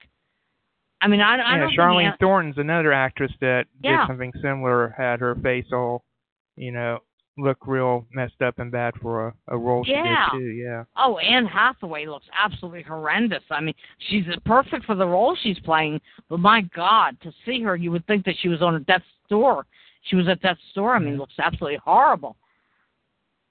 [1.01, 3.99] I mean, I, I yeah, don't think Charlene Anne- Thornton's another actress that Yeah.
[4.01, 4.93] did something similar.
[4.97, 6.03] Had her face all,
[6.57, 6.99] you know,
[7.37, 10.27] look real messed up and bad for a, a role Yeah.
[10.31, 10.49] she did too.
[10.49, 10.83] Yeah.
[10.97, 13.43] Oh, Anne Hathaway looks absolutely horrendous.
[13.51, 13.75] I mean,
[14.09, 18.05] she's perfect for the role she's playing, but my God, to see her, you would
[18.07, 19.65] think that she was on a death's door.
[20.03, 20.95] She was at that store.
[20.95, 22.35] I mean, looks absolutely horrible.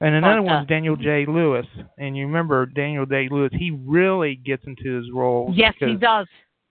[0.01, 1.67] And another But, uh, one's Daniel Day Lewis,
[1.99, 3.51] and you remember Daniel Day Lewis.
[3.53, 5.53] He really gets into his role.
[5.55, 6.27] Yes, he does.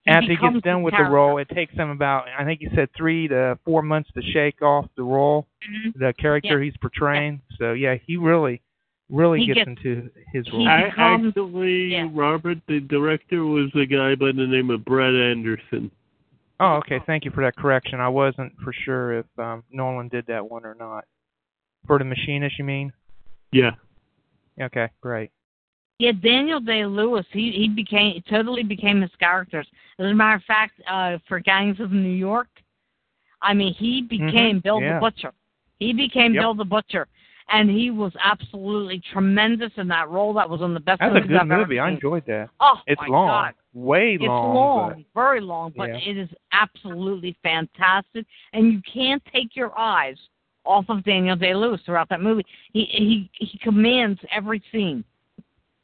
[0.05, 2.61] He after he gets done the with the role, it takes him about I think
[2.61, 5.93] he said three to four months to shake off the role, Mhm.
[5.95, 6.63] the character Yeah.
[6.65, 7.41] he's portraying.
[7.57, 8.61] So yeah, he really,
[9.09, 10.65] really He gets, gets- into his role.
[10.65, 15.91] I, actually, Robert, the director was a guy by the name of Brad Anderson.
[16.59, 16.99] Oh, okay.
[17.05, 17.99] Thank you for that correction.
[17.99, 21.05] I wasn't for sure if um, Nolan did that one or not.
[21.85, 22.91] For the machinist, you mean?
[23.51, 23.71] Yeah.
[24.59, 25.31] Okay, great.
[25.99, 29.67] Yeah, Daniel Day Lewis, he he became totally became his characters.
[29.97, 32.49] As a matter of fact, uh, for Gangs of New York,
[33.41, 34.93] I mean, he became Mhm, Bill yeah.
[34.95, 35.33] the Butcher.
[35.79, 36.41] He became Yep.
[36.41, 37.07] Bill the Butcher,
[37.49, 40.33] and he was absolutely tremendous in that role.
[40.33, 41.79] That was of the best That's a good I've movie.
[41.79, 42.49] I enjoyed that.
[42.59, 43.53] Oh it's my long, God.
[43.73, 44.55] way It's long.
[44.55, 45.97] long, very long, but Yeah.
[45.97, 50.17] it is absolutely fantastic, and you can't take your eyes
[50.65, 52.45] off of Daniel Day Lewis throughout that movie.
[52.73, 55.03] He he he commands every scene.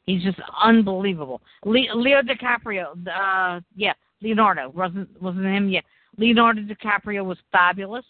[0.06, 1.40] He's just unbelievable.
[1.64, 5.70] Le- Leo DiCaprio, uh, yeah, Leonardo wasn't wasn't him.
[5.70, 5.80] Yeah,
[6.18, 8.04] Leonardo DiCaprio was fabulous,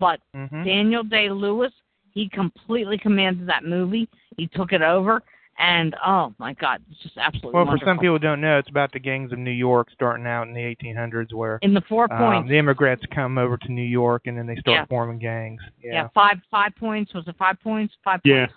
[0.00, 0.64] but Mhm.
[0.64, 1.72] Daniel Day Lewis,
[2.12, 4.08] he completely commanded that movie.
[4.36, 5.22] He took it over,
[5.58, 8.68] and oh my God, it's just absolutely Well, for some people who don't know, it's
[8.70, 12.12] about the gangs of New York starting out in the 1800s, where in the four
[12.12, 12.48] um, points.
[12.48, 14.84] the immigrants come over to New York and then they start Yeah.
[14.86, 15.60] forming gangs.
[15.82, 15.92] Yeah.
[15.92, 16.08] Yeah.
[16.14, 17.12] five five points.
[17.14, 17.94] Was it five points?
[18.04, 18.46] Five Yeah.
[18.46, 18.54] points.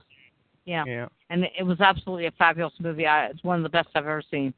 [0.65, 0.83] Yeah.
[0.87, 1.07] Yeah.
[1.29, 3.05] And it was absolutely a fabulous movie.
[3.05, 4.53] I, it's one of the best I've ever seen.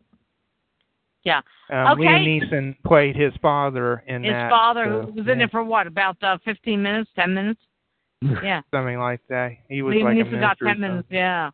[1.24, 1.42] Yeah.
[1.72, 2.04] Um, okay.
[2.04, 4.52] Liam Neeson played his father in His that.
[4.52, 5.88] father, so, who was in yeah, it for what?
[5.88, 7.60] About uh, 15 minutes, 10 minutes?
[8.22, 8.62] Yeah.
[8.74, 9.52] something like that.
[9.70, 11.08] He was Liam like a Neeson got 10 minutes.
[11.12, 11.50] Yeah.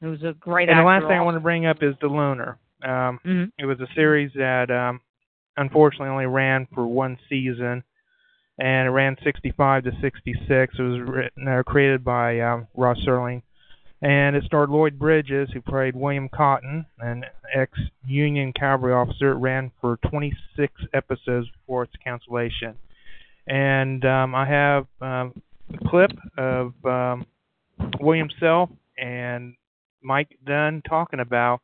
[0.00, 2.08] It was a great And the last thing I want to bring up is The
[2.08, 2.58] Loner.
[2.82, 3.52] Um, Mhm.
[3.58, 5.00] It was a series that um,
[5.56, 7.82] unfortunately only ran for one season,
[8.58, 10.74] and it ran 65 to 66.
[10.78, 13.42] It was written, uh, created by um, Rod Serling,
[14.02, 17.24] and it starred Lloyd Bridges, who played William Cotton, an
[17.54, 19.30] ex-Union cavalry officer.
[19.32, 22.74] It ran for 26 episodes before its cancellation.
[23.46, 25.40] And um, I have um, a
[25.86, 27.26] clip of um,
[28.00, 29.54] William Self and
[30.02, 31.60] Mike Dunn talking about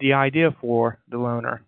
[0.00, 1.62] the idea for the loner.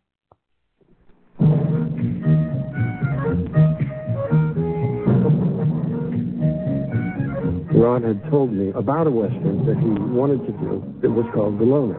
[7.78, 11.60] Rod had told me about a western that he wanted to do that was called
[11.60, 11.94] The Loner.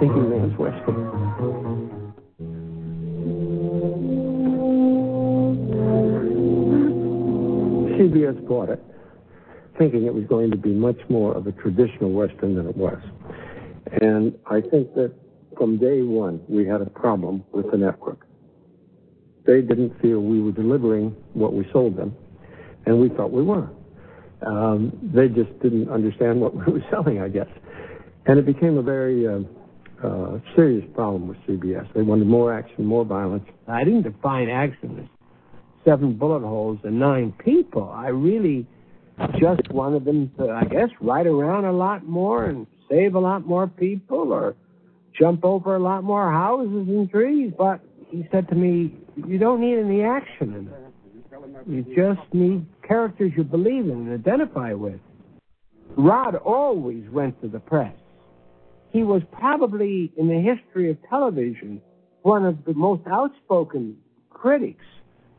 [0.00, 1.93] Thinking Man's Western.
[7.98, 8.82] CBS bought it,
[9.78, 12.98] thinking it was going to be much more of a traditional western than it was.
[14.00, 15.12] And I think that
[15.56, 18.26] from day one, we had a problem with the network.
[19.46, 22.16] They didn't feel we were delivering what we sold them,
[22.86, 23.68] and we thought we were.
[24.46, 27.48] Um, they just didn't understand what we were selling, I guess.
[28.26, 29.40] And it became a very uh,
[30.02, 31.92] uh, serious problem with CBS.
[31.94, 33.44] They wanted more action, more violence.
[33.68, 35.08] I didn't define action as
[35.84, 37.90] seven bullet holes and nine people.
[37.90, 38.66] I really
[39.38, 43.46] just wanted them to, I guess, ride around a lot more and save a lot
[43.46, 44.56] more people or
[45.18, 47.52] jump over a lot more houses and trees.
[47.56, 50.84] But he said to me, You don't need any action in it.
[51.66, 55.00] You just need characters you believe in and identify with.
[55.96, 57.94] Rod always went to the press.
[58.90, 61.80] He was probably, in the history of television,
[62.22, 63.96] one of the most outspoken
[64.30, 64.84] critics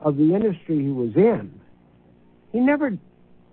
[0.01, 1.59] of the industry he was in,
[2.51, 2.97] he never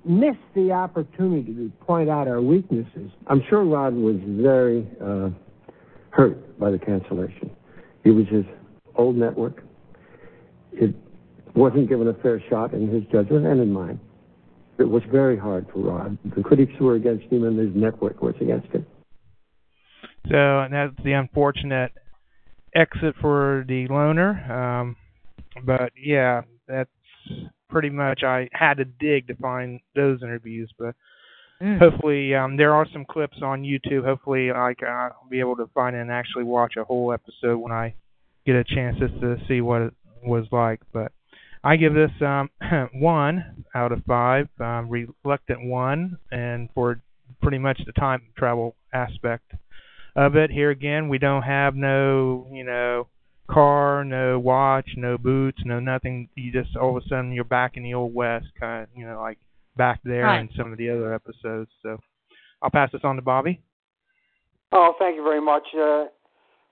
[0.04, 3.10] missed the opportunity to point out our weaknesses.
[3.26, 5.30] I'm sure Rod was very uh,
[6.10, 7.50] hurt by the cancellation.
[8.04, 8.44] It was his
[8.96, 9.62] old network.
[10.72, 10.94] It
[11.54, 14.00] wasn't given a fair shot in his judgment and in mine.
[14.78, 16.18] It was very hard for Rod.
[16.34, 18.86] The critics were against him, and his network was against him.
[20.28, 21.92] So that's the unfortunate
[22.74, 24.30] exit for the loner.
[24.50, 24.96] Um,
[25.64, 26.90] but yeah, that's
[27.68, 30.94] pretty much I had to dig to find those interviews, but
[31.60, 31.78] mm.
[31.78, 34.04] hopefully um there are some clips on YouTube.
[34.04, 37.72] Hopefully I can I'll be able to find and actually watch a whole episode when
[37.72, 37.94] I
[38.46, 40.80] get a chance just to see what it was like.
[40.92, 41.12] But
[41.64, 42.50] I give this um
[42.94, 47.00] one out of five, um reluctant one and for
[47.40, 49.52] pretty much the time travel aspect
[50.14, 50.50] of it.
[50.50, 53.08] Here again we don't have no, you know,
[53.52, 56.28] car, no watch, no boots, no nothing.
[56.34, 59.06] You just all of a sudden you're back in the old west, kind of, you
[59.06, 59.38] know, like
[59.76, 60.40] back there right.
[60.40, 61.70] in some of the other episodes.
[61.82, 61.98] So
[62.62, 63.60] I'll pass this on to Bobby.
[64.72, 65.64] Oh, thank you very much.
[65.76, 66.06] Uh,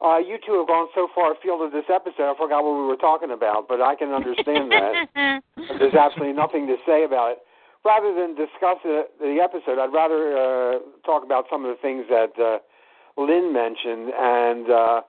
[0.01, 2.87] uh, you two have gone so far afield of this episode, I forgot what we
[2.89, 5.43] were talking about, but I can understand that.
[5.79, 7.39] There's absolutely nothing to say about it.
[7.85, 12.05] Rather than discuss the, the episode, I'd rather uh, talk about some of the things
[12.09, 12.59] that uh,
[13.21, 15.01] Lynn mentioned, and uh,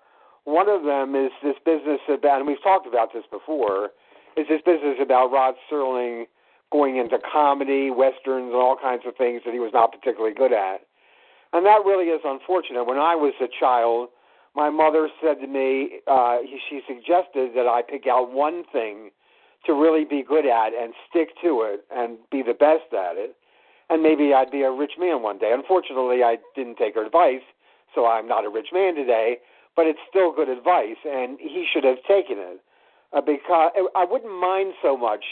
[0.46, 3.92] one of them is this business about, and we've talked about this before,
[4.38, 6.26] is this business about Rod Serling
[6.72, 10.54] going into comedy, westerns, and all kinds of things that he was not particularly good
[10.54, 10.82] at.
[11.54, 12.86] And that really is unfortunate.
[12.86, 14.10] When I was a child,
[14.56, 16.38] my mother said to me, uh,
[16.70, 19.12] she suggested that I pick out one thing
[19.66, 23.36] to really be good at and stick to it and be the best at it.
[23.90, 25.52] And maybe I'd be a rich man one day.
[25.54, 27.44] Unfortunately, I didn't take her advice,
[27.94, 29.38] so I'm not a rich man today
[29.76, 32.60] but it's still good advice, and he should have taken it.
[33.14, 35.24] Uh, because I wouldn't mind so much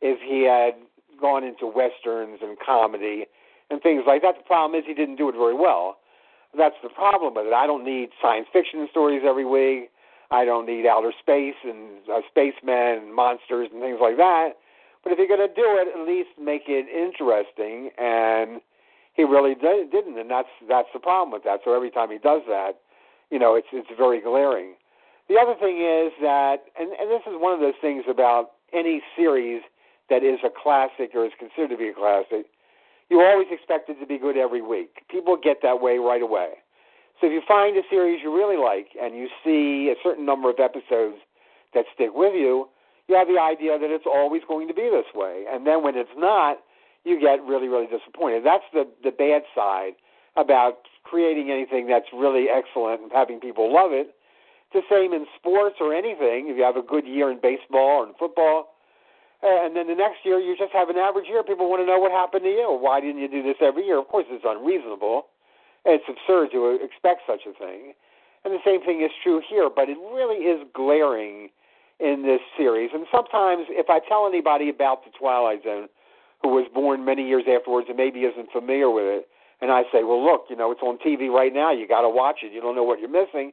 [0.00, 0.74] if he had
[1.20, 3.26] gone into westerns and comedy
[3.70, 4.36] and things like that.
[4.38, 5.98] The problem is he didn't do it very well.
[6.56, 7.52] That's the problem with it.
[7.52, 9.90] I don't need science fiction stories every week.
[10.30, 14.54] I don't need outer space and uh, spacemen and monsters and things like that.
[15.02, 17.90] But if you're going to do it, at least make it interesting.
[17.98, 18.60] And
[19.14, 21.60] he really did, didn't, and that's that's the problem with that.
[21.64, 22.82] So every time he does that,
[23.34, 24.78] you know, it's it's very glaring.
[25.26, 29.02] The other thing is that, and, and this is one of those things about any
[29.16, 29.62] series
[30.08, 32.46] that is a classic or is considered to be a classic,
[33.10, 35.02] you always expect it to be good every week.
[35.10, 36.62] People get that way right away.
[37.18, 40.48] So if you find a series you really like and you see a certain number
[40.48, 41.18] of episodes
[41.74, 42.68] that stick with you,
[43.08, 45.42] you have the idea that it's always going to be this way.
[45.50, 46.58] And then when it's not,
[47.02, 48.44] you get really, really disappointed.
[48.46, 49.98] That's the the bad side
[50.36, 54.14] about creating anything that's really excellent and having people love it.
[54.72, 56.48] It's the same in sports or anything.
[56.50, 58.74] If you have a good year in baseball or in football,
[59.42, 61.86] eh, and then the next year you just have an average year, people want to
[61.86, 62.66] know what happened to you.
[62.74, 63.98] Why didn't you do this every year?
[63.98, 65.30] Of course, it's unreasonable.
[65.84, 67.94] It's absurd to expect such a thing.
[68.44, 71.48] And the same thing is true here, but it really is glaring
[72.00, 72.90] in this series.
[72.92, 75.88] And sometimes, if I tell anybody about the Twilight Zone,
[76.42, 79.28] who was born many years afterwards and maybe isn't familiar with it,
[79.60, 81.72] and I say, well, look, you know, it's on TV right now.
[81.72, 82.52] You got to watch it.
[82.52, 83.52] You don't know what you're missing.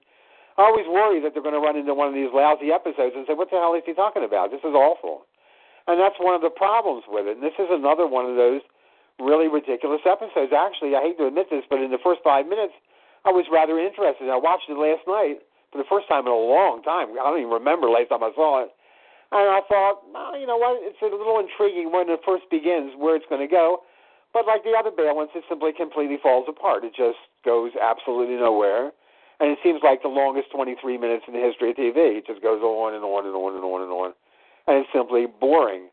[0.58, 3.24] I always worry that they're going to run into one of these lousy episodes and
[3.26, 4.52] say, what the hell is he talking about?
[4.52, 5.24] This is awful.
[5.88, 7.40] And that's one of the problems with it.
[7.40, 8.62] And this is another one of those
[9.20, 10.52] really ridiculous episodes.
[10.52, 12.74] Actually, I hate to admit this, but in the first five minutes,
[13.24, 14.30] I was rather interested.
[14.30, 17.14] I watched it last night for the first time in a long time.
[17.16, 18.74] I don't even remember last time I saw it.
[19.32, 20.84] And I thought, well, you know what?
[20.84, 23.88] It's a little intriguing when it first begins where it's going to go.
[24.34, 26.84] But like the other ones, it simply completely falls apart.
[26.84, 28.92] It just goes absolutely nowhere.
[29.42, 32.22] And it seems like the longest 23 minutes in the history of TV.
[32.22, 34.14] It just goes on and on and on and on and on.
[34.68, 35.90] And it's simply boring.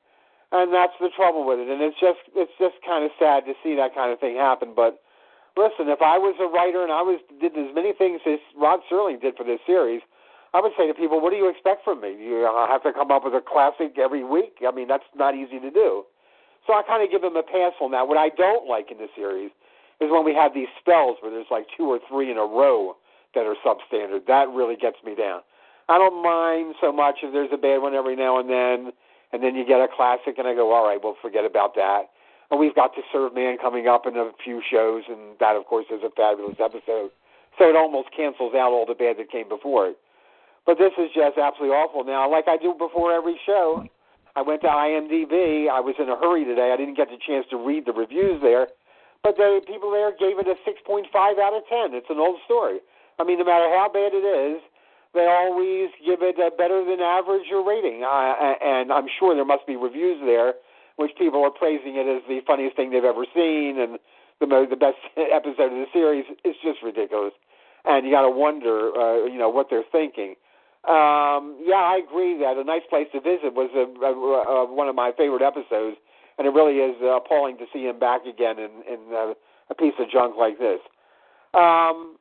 [0.53, 1.69] And that's the trouble with it.
[1.69, 4.73] And it's just it's just kind of sad to see that kind of thing happen.
[4.77, 5.01] But
[5.57, 8.81] listen, if I was a writer and I was did as many things as Rod
[8.87, 10.01] Serling did for this series,
[10.55, 12.17] I would say to people, "What do you expect from me?
[12.17, 14.61] You uh, have to come up with a classic every week?
[14.65, 16.05] I mean, that's not easy to do."
[16.69, 18.07] So I kind of give him a pass on that.
[18.07, 19.51] What I don't like in the series
[20.05, 22.95] is when we have these spells where there's like two or three in a row
[23.35, 24.29] that are substandard.
[24.29, 25.41] That really gets me down.
[25.89, 28.93] I don't mind so much if there's a bad one every now and then,
[29.33, 32.13] and then you get a classic, and I go, all right, well, forget about that.
[32.51, 35.65] And we've got To Serve Man coming up in a few shows, and that, of
[35.65, 37.09] course, is a fabulous episode.
[37.57, 39.97] So it almost cancels out all the bad that came before it.
[40.65, 42.05] But this is just absolutely awful.
[42.05, 43.89] Now, like I do before every show,
[44.39, 45.67] I went to IMDb.
[45.67, 46.71] I was in a hurry today.
[46.71, 48.69] I didn't get the chance to read the reviews there,
[49.27, 51.99] but the people there gave it a 6.5 out of 10.
[51.99, 52.79] It's an old story.
[53.19, 54.63] I mean, no matter how bad it is,
[55.11, 58.07] they always give it a better than average rating.
[58.07, 60.55] Uh, and I'm sure there must be reviews there
[60.99, 63.99] which people are praising it as the funniest thing they've ever seen and
[64.41, 66.27] the most, the best episode of the series.
[66.45, 67.33] It's just ridiculous,
[67.85, 70.35] and you got to wonder, uh, you know, what they're thinking.
[70.89, 74.89] Um, yeah, I agree that a nice place to visit was a, a, a, one
[74.89, 76.01] of my favorite episodes,
[76.39, 79.37] and it really is uh, appalling to see him back again in, in uh,
[79.69, 80.81] a piece of junk like this.
[81.53, 82.17] Um,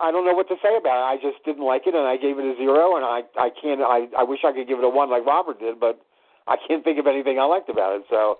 [0.00, 1.06] I don't know what to say about it.
[1.12, 2.96] I just didn't like it, and I gave it a zero.
[2.96, 3.84] And I I can't.
[3.84, 6.00] I I wish I could give it a one like Robert did, but
[6.48, 8.38] I can't think of anything I liked about it, so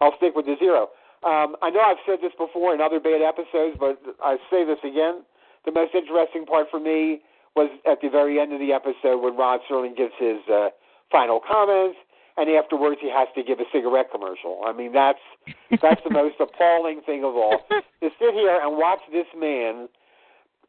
[0.00, 0.88] I'll stick with the zero.
[1.20, 4.78] Um, I know I've said this before in other bad episodes, but I say this
[4.86, 5.22] again.
[5.66, 7.20] The most interesting part for me
[7.56, 10.68] was at the very end of the episode when Rod Serling gives his uh,
[11.10, 11.98] final comments,
[12.36, 14.62] and afterwards he has to give a cigarette commercial.
[14.64, 15.22] I mean, that's
[15.82, 17.60] that's the most appalling thing of all.
[17.98, 19.88] To sit here and watch this man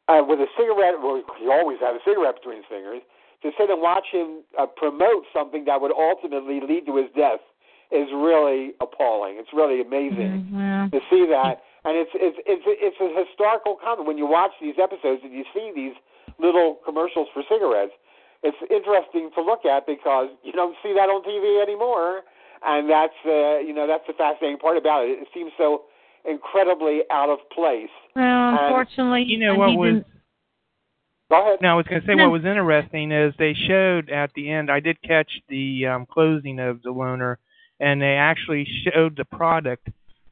[0.09, 3.05] uh, with a cigarette, well, he always had a cigarette between his fingers,
[3.43, 7.39] to sit and watch him uh, promote something that would ultimately lead to his death
[7.91, 9.37] is really appalling.
[9.37, 10.89] It's really amazing mm-hmm.
[10.89, 14.75] to see that, and it's it's it's it's a historical comment when you watch these
[14.81, 15.93] episodes and you see these
[16.39, 17.93] little commercials for cigarettes.
[18.41, 22.21] It's interesting to look at because you don't see that on TV anymore,
[22.63, 25.19] and that's uh, you know that's the fascinating part about it.
[25.19, 25.83] It seems so
[26.25, 27.91] incredibly out of place.
[28.15, 30.03] Well, unfortunately, you know what was.
[31.29, 31.59] Go ahead.
[31.61, 34.71] No, I was going to say what was interesting is they showed at the end.
[34.71, 37.37] I did catch the um, closing of the loner,
[37.79, 39.89] and they actually showed the product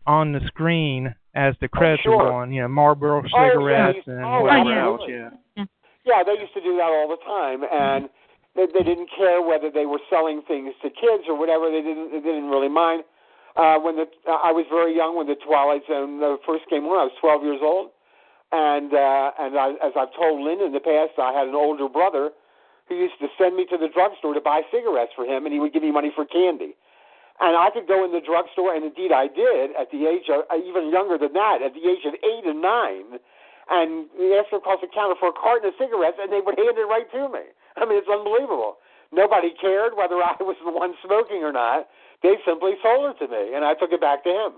[0.07, 2.17] on the screen as the credits sure.
[2.17, 2.51] were on.
[2.51, 5.01] You know, Marlboro Oh, yeah, cigarettes and oh, whatever yeah, else.
[5.07, 5.29] Yeah.
[6.07, 8.07] Yeah, they used to do that all the time, and
[8.55, 11.67] they, they didn't care whether they were selling things to kids or whatever.
[11.67, 12.15] They didn't.
[12.15, 13.03] They didn't really mind.
[13.59, 16.95] Uh, when the I was very young when the Twilight Zone uh, first came on,
[16.95, 17.91] I was 12 years old,
[18.55, 21.89] and uh, and I, as I've told Lynn in the past, I had an older
[21.91, 22.31] brother
[22.87, 25.59] who used to send me to the drugstore to buy cigarettes for him, and he
[25.59, 26.71] would give me money for candy.
[27.43, 30.47] And I could go in the drugstore, and indeed I did at the age of
[30.55, 33.19] even younger than that, at the age of eight and nine,
[33.69, 36.75] and ask them across the counter for a carton of cigarettes, and they would hand
[36.75, 37.51] it right to me.
[37.75, 38.79] I mean, it's unbelievable.
[39.11, 41.87] Nobody cared whether I was the one smoking or not.
[42.23, 44.51] They simply sold it to me, and I took it back to him.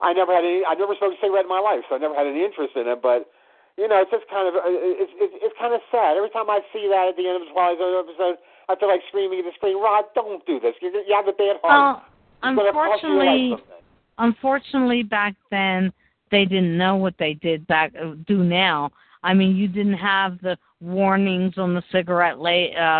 [0.00, 0.64] I never had any.
[0.64, 2.88] I never smoked a cigarette in my life, so I never had any interest in
[2.88, 3.04] it.
[3.04, 3.28] But
[3.76, 6.16] you know, it's just kind of uh, it's it's, it's kind of sad.
[6.16, 8.40] Every time I see that at the end of the Twilight Zone episode,
[8.72, 10.72] I feel like screaming at the screen, "Rod, don't do this.
[10.80, 13.60] You, you have a bad heart." Well, It's gonna cost you your life
[14.20, 15.92] unfortunately, unfortunately, back then
[16.30, 18.90] they didn't know what they did back uh, do now.
[19.22, 22.50] I mean, you didn't have the warnings on the cigarette la-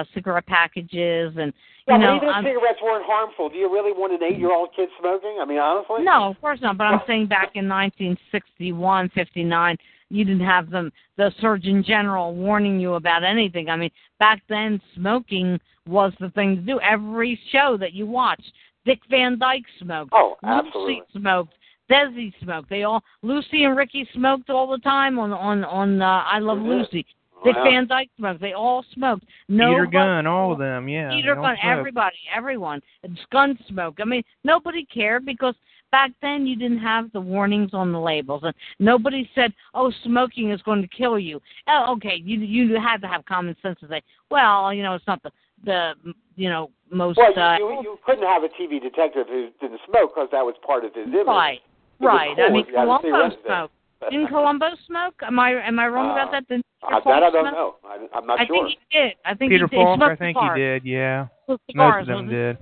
[0.00, 1.52] uh, cigarette packages, and
[1.88, 4.22] Yeah, you know, but even if I'm- cigarettes weren't harmful, do you really want an
[4.22, 5.38] eight-year-old kid smoking?
[5.40, 6.02] I mean, honestly.
[6.04, 6.76] No, of course not.
[6.76, 9.76] But I'm saying back in 1961, 59,
[10.10, 13.70] you didn't have them the Surgeon General warning you about anything.
[13.70, 16.80] I mean, back then smoking was the thing to do.
[16.80, 18.52] Every show that you watched,
[18.84, 20.10] Dick Van Dyke smoked.
[20.12, 21.02] Oh, absolutely.
[21.12, 21.54] smoked.
[21.90, 22.70] Desi smoked.
[22.70, 26.58] They all Lucy and Ricky smoked all the time on on on uh, I Love.
[26.58, 27.06] Lucy.
[27.42, 27.64] Dick Wow.
[27.64, 28.40] Van Dyke smoked.
[28.40, 29.24] They all smoked.
[29.48, 30.88] No Peter Gunn, all of them.
[30.88, 31.10] Yeah.
[31.10, 32.82] Peter they Gunn, everybody, everyone.
[33.02, 33.96] It's gun smoke.
[34.00, 35.54] I mean, nobody cared because
[35.90, 40.50] back then you didn't have the warnings on the labels, and nobody said, "Oh, smoking
[40.50, 43.88] is going to kill you." Oh, okay, you you had to have common sense to
[43.88, 45.30] say, "Well, you know, it's not the
[45.64, 45.92] the
[46.36, 49.80] you know most Well, uh, you, you, you couldn't have a TV detective who didn't
[49.88, 51.26] smoke because that was part of his image.
[51.26, 51.62] right, It was
[52.00, 52.74] right." cool I mean, Columbo smoke.
[52.76, 53.56] had a Columbo cigarette there.
[53.56, 53.74] smoked.
[54.10, 55.14] Didn't Columbo smoke?
[55.22, 56.48] Am I am I wrong about Uh, that?
[56.48, 57.78] Didn't Uh, Peter that I don't smoke?
[57.82, 57.88] know.
[57.88, 58.66] I, I'm not I sure.
[58.66, 59.12] think he did.
[59.24, 59.84] I think Peter he did.
[59.84, 60.56] Falk, I think cigars.
[60.56, 60.84] he did.
[60.84, 61.26] Yeah.
[61.48, 61.60] Most
[62.00, 62.58] of them did.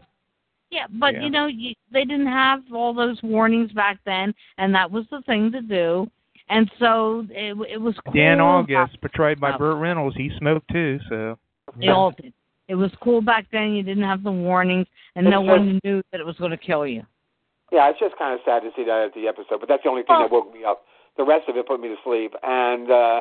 [0.70, 1.22] Yeah, but Yeah.
[1.22, 5.22] you know, you, they didn't have all those warnings back then, and that was the
[5.22, 6.10] thing to do.
[6.50, 8.12] And so it, it was cool.
[8.14, 9.56] Dan August, portrayed by.
[9.56, 10.98] Burt Reynolds, he smoked too.
[11.08, 11.38] So.
[11.78, 12.32] They all did.
[12.68, 13.72] It was cool back then.
[13.72, 16.86] You didn't have the warnings, and no one knew that it was going to kill
[16.86, 17.02] you.
[17.70, 19.90] Yeah, it's just kind of sad to see that at the episode, but that's the
[19.90, 20.84] only thing that woke me up.
[21.16, 23.20] The rest of it put me to sleep, and uh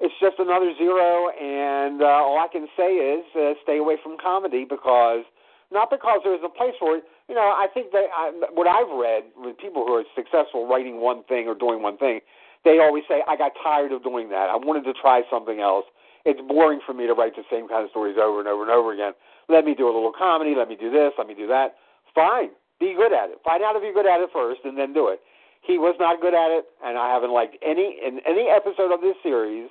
[0.00, 1.28] it's just another zero.
[1.28, 5.28] And uh, all I can say is uh, stay away from comedy because
[5.70, 7.04] not because there isn't a place for it.
[7.28, 11.00] You know, I think that I, what I've read with people who are successful writing
[11.00, 12.20] one thing or doing one thing,
[12.64, 14.50] they always say, "I got tired of doing that.
[14.50, 15.84] I wanted to try something else.
[16.24, 18.72] It's boring for me to write the same kind of stories over and over and
[18.72, 19.12] over again.
[19.48, 20.54] Let me do a little comedy.
[20.56, 21.12] Let me do this.
[21.16, 21.76] Let me do that.
[22.14, 22.50] Fine,
[22.80, 23.38] be good at it.
[23.44, 25.20] Find out if you're good at it first, and then do it."
[25.62, 29.00] He was not good at it, and I haven't liked any in any episode of
[29.00, 29.68] this series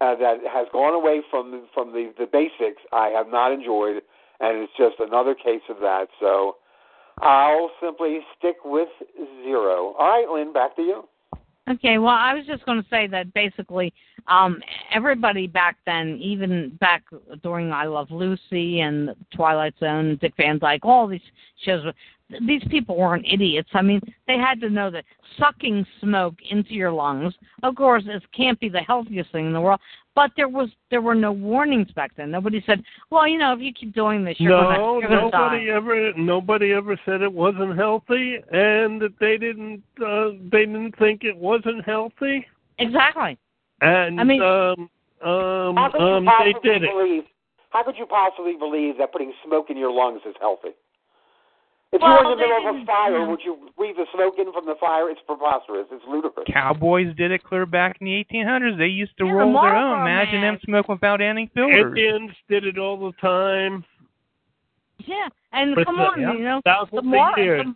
[0.00, 2.82] uh, that has gone away from from the the basics.
[2.92, 4.02] I have not enjoyed,
[4.40, 6.08] and it's just another case of that.
[6.18, 6.56] So
[7.20, 8.88] I'll simply stick with
[9.44, 9.94] zero.
[9.98, 11.04] All right, Lynn, back to you.
[11.68, 13.92] Okay, well, I was just going to say that basically,
[14.26, 14.60] um,
[14.92, 17.04] everybody back then, even back
[17.42, 21.20] during I Love Lucy and Twilight Zone, Dick Van Dyke, all these
[21.64, 21.84] shows,
[22.46, 23.68] these people weren't idiots.
[23.74, 25.04] I mean, they had to know that
[25.38, 29.60] sucking smoke into your lungs, of course, it can't be the healthiest thing in the
[29.60, 29.80] world.
[30.14, 32.30] But there was there were no warnings back then.
[32.30, 35.30] Nobody said, "Well, you know, if you keep doing this, you're no, gonna you're gonna
[35.30, 40.96] nobody ever nobody ever said it wasn't healthy, and that they didn't uh, they didn't
[40.98, 42.46] think it wasn't healthy.
[42.78, 43.38] Exactly.
[43.80, 44.90] And I mean- um,
[45.22, 46.90] um, How could um, you they possibly did it.
[46.90, 47.24] believe?
[47.70, 50.70] How could you possibly believe that putting smoke in your lungs is healthy?
[51.92, 53.26] If Well, you were in the middle of a fire, yeah.
[53.28, 55.10] would you breathe the smoke in from the fire?
[55.10, 55.86] It's preposterous.
[55.90, 56.46] It's ludicrous.
[56.52, 58.78] Cowboys did it clear back in the 1800s.
[58.78, 60.00] They used to Yeah, the roll their own.
[60.02, 60.54] Imagine Man.
[60.54, 61.86] them smoking without any filters.
[61.96, 63.84] Indians did it all the time.
[64.98, 67.74] Yeah, and For come the- on, yeah, you know, thousands the, of Mar- the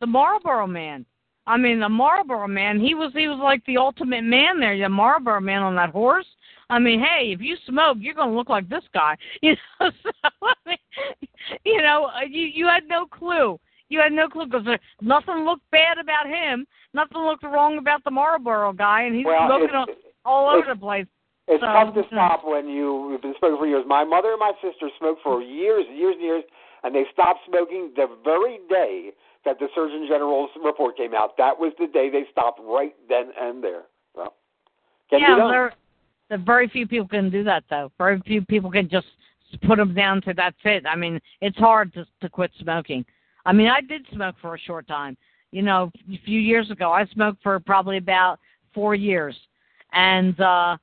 [0.00, 1.06] the Marlboro Man.
[1.46, 2.78] I mean, the Marlboro Man.
[2.78, 4.76] He was he was like the ultimate man there.
[4.76, 6.26] The Marlboro Man on that horse.
[6.70, 9.16] I mean, hey, if you smoke, you're going to look like this guy.
[9.42, 10.10] You know, so
[10.42, 11.28] I mean,
[11.64, 13.58] you know, uh, you you had no clue.
[13.88, 14.66] You had no clue because
[15.00, 16.66] nothing looked bad about him.
[16.92, 19.86] Nothing looked wrong about the Marlboro guy, and he's Well, smoking all,
[20.24, 21.06] all over the place.
[21.46, 23.84] It's So, tough to stop when you, you've been smoking for years.
[23.86, 26.44] My mother and my sister smoked for years and years and years,
[26.84, 29.12] and they stopped smoking the very day
[29.46, 31.38] that the Surgeon General's report came out.
[31.38, 33.84] That was the day they stopped right then and there.
[34.14, 34.34] So,
[35.08, 35.70] can yeah, be done.
[36.36, 37.90] Very few people can do that though.
[37.98, 39.06] Very few people can just
[39.66, 40.84] put them down to that's it.
[40.86, 43.04] I mean, it's hard to to quit smoking.
[43.46, 45.16] I mean, I did smoke for a short time.
[45.52, 48.38] You know, a few years ago, I smoked for probably about
[48.74, 49.34] four years,
[49.92, 50.76] and uh,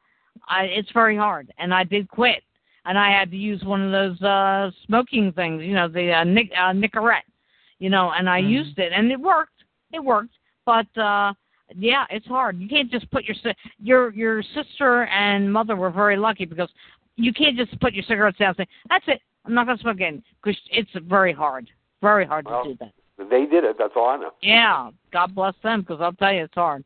[0.50, 1.54] I it's very hard.
[1.60, 2.42] And I did quit,
[2.86, 5.62] and I had to use one of those uh smoking things.
[5.62, 7.30] You know, the uh, nic- uh, Nicorette.
[7.78, 9.64] You know, and I used it, and it worked.
[9.92, 10.34] It worked,
[10.66, 10.88] but.
[10.98, 11.34] uh
[11.76, 12.60] yeah, it's hard.
[12.60, 13.36] You can't just put your
[13.82, 16.70] your your sister and mother were very lucky because
[17.16, 19.22] you can't just put your cigarettes down and say that's it.
[19.46, 21.70] I'm not gonna smoke again because it's very hard,
[22.02, 23.30] very hard Well, to do that.
[23.30, 23.78] They did it.
[23.80, 24.32] That's all I know.
[24.42, 26.84] Yeah, God bless them because I'll tell you it's hard.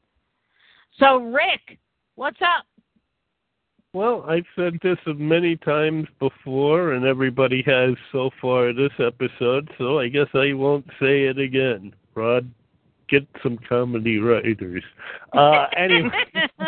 [0.99, 1.79] So Rick,
[2.15, 2.65] what's up?
[3.91, 9.97] Well, I've said this many times before, and everybody has so far this episode, so
[9.97, 11.95] I guess I won't say it again.
[12.13, 12.51] Rod,
[13.09, 14.83] get some comedy writers.
[15.33, 16.09] Uh, anyway,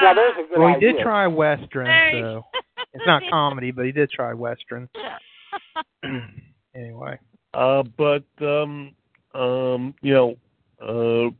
[0.00, 0.92] Now, there's a good well, he idea.
[0.94, 2.20] did try western, Hey.
[2.20, 2.44] so
[2.92, 4.88] it's not comedy, but he did try western.
[6.74, 7.18] anyway,
[7.54, 8.94] uh, but um,
[9.34, 10.36] um, you know,
[10.82, 11.30] uh,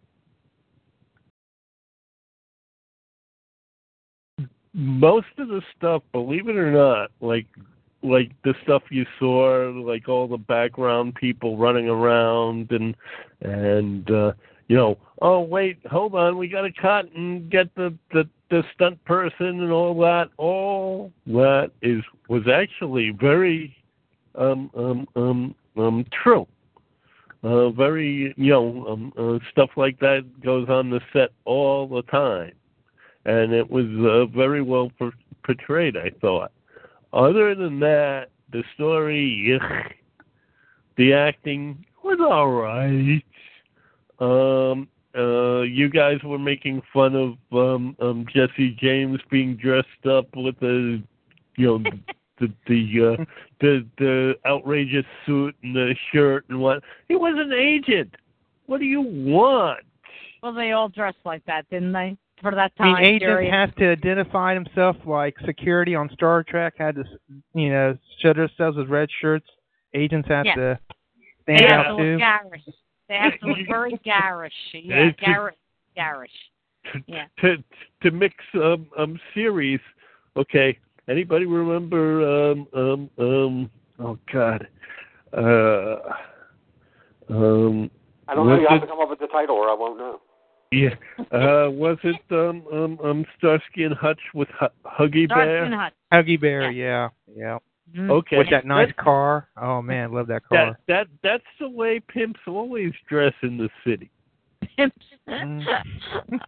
[4.73, 7.47] most of the stuff, believe it or not, like
[8.03, 12.95] like the stuff you saw, like all the background people running around and
[13.43, 14.33] and uh,
[14.69, 18.63] you know, oh wait, hold on, we got to cut and get the the the
[18.75, 20.29] stunt person and all that.
[20.37, 23.77] All that is was actually very
[24.35, 26.47] um um um um true.
[27.43, 32.03] Uh, very you know um, uh, stuff like that goes on the set all the
[32.03, 32.53] time,
[33.25, 35.97] and it was uh, very well por- portrayed.
[35.97, 36.53] I thought.
[37.13, 39.93] Other than that, the story, ugh,
[40.97, 43.23] the acting was all right.
[44.21, 50.27] Um, uh, you guys were making fun of um, um, Jesse James being dressed up
[50.37, 51.03] with the,
[51.57, 51.79] you know,
[52.39, 53.25] the the uh,
[53.61, 56.83] the the outrageous suit and the shirt and what.
[57.09, 58.15] He was an agent.
[58.67, 59.81] What do you want?
[60.43, 62.17] Well, they all dressed like that, didn't they?
[62.43, 63.53] For that I mean, time agents period.
[63.53, 67.05] have to identify themselves like security on Star Trek had to,
[67.55, 69.47] you know, show themselves with red shirts.
[69.95, 70.55] Agents have Yeah.
[70.55, 70.79] to
[71.47, 72.11] they stand have out to too.
[72.13, 72.63] look garish.
[73.09, 74.53] They have to look very garish.
[74.73, 75.55] Yeah, It's- garish.
[75.97, 76.31] Garish.
[77.07, 77.27] Yeah.
[77.43, 77.63] to
[78.03, 79.81] to mix um um series.
[80.37, 80.79] Okay,
[81.09, 84.67] anybody remember um um um oh god.
[85.37, 85.97] Uh
[87.29, 87.91] um
[88.29, 88.53] I don't know.
[88.55, 90.21] was You have to come up with the title, or I won't know.
[90.71, 90.95] Yeah.
[91.33, 95.65] Uh was it um um um Starsky and Hutch with H- Huggy Starsky Bear?
[95.65, 95.93] and Hutch.
[96.13, 97.59] Huggy Bear, yeah, yeah.
[97.97, 98.11] Mhm.
[98.11, 98.39] Okay.
[98.39, 99.49] With that nice That's- car.
[99.61, 100.77] Oh man, love that car.
[100.87, 104.11] That that that's the way pimps always dress in the city.
[104.77, 105.05] Pimps.
[105.29, 105.65] Mm.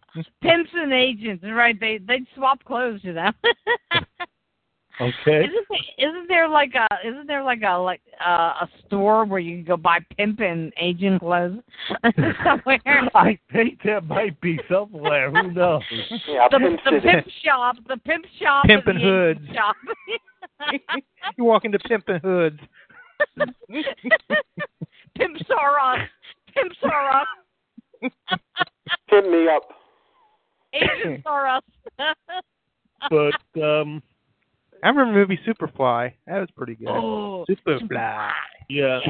[0.43, 1.79] Pimps and agents, right?
[1.79, 3.31] They they'd swap clothes, you know.
[5.01, 5.45] Okay.
[5.45, 9.41] Isn't there, isn't there like a isn't there like a like uh, a store where
[9.41, 11.59] you can go buy pimp and agent clothes
[12.45, 12.79] somewhere?
[13.15, 15.31] I think there might be somewhere.
[15.31, 15.83] Who knows?
[16.29, 17.09] Yeah, the, Pimp the City.
[17.11, 19.55] pimp shop, the pimp shop, Pimp and and the hoods.
[19.55, 19.77] shop.
[21.39, 22.61] you walk into Pimpin' Hoods.
[25.17, 26.09] Pimps are us.
[26.55, 28.11] Pimps are us.
[29.09, 29.63] Pin me up.
[30.75, 31.63] Agents are us.
[33.11, 34.03] but um,
[34.83, 36.13] I remember the movie Superfly.
[36.27, 36.89] That was pretty good.
[36.89, 38.31] Oh, Superfly.
[38.69, 39.01] Yeah.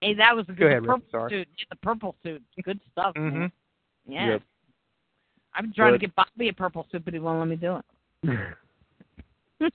[0.00, 1.30] Hey, that was a good Go ahead, the Rick, purple sorry.
[1.30, 1.48] suit.
[1.70, 2.42] The purple suit.
[2.62, 3.16] Good stuff.
[3.16, 3.32] man.
[3.32, 3.52] Mhm.
[4.06, 4.28] Yeah.
[4.28, 4.42] Yep.
[5.54, 7.76] I'm trying But- to get Bobby a purple suit, but he won't let me do
[7.76, 7.84] it.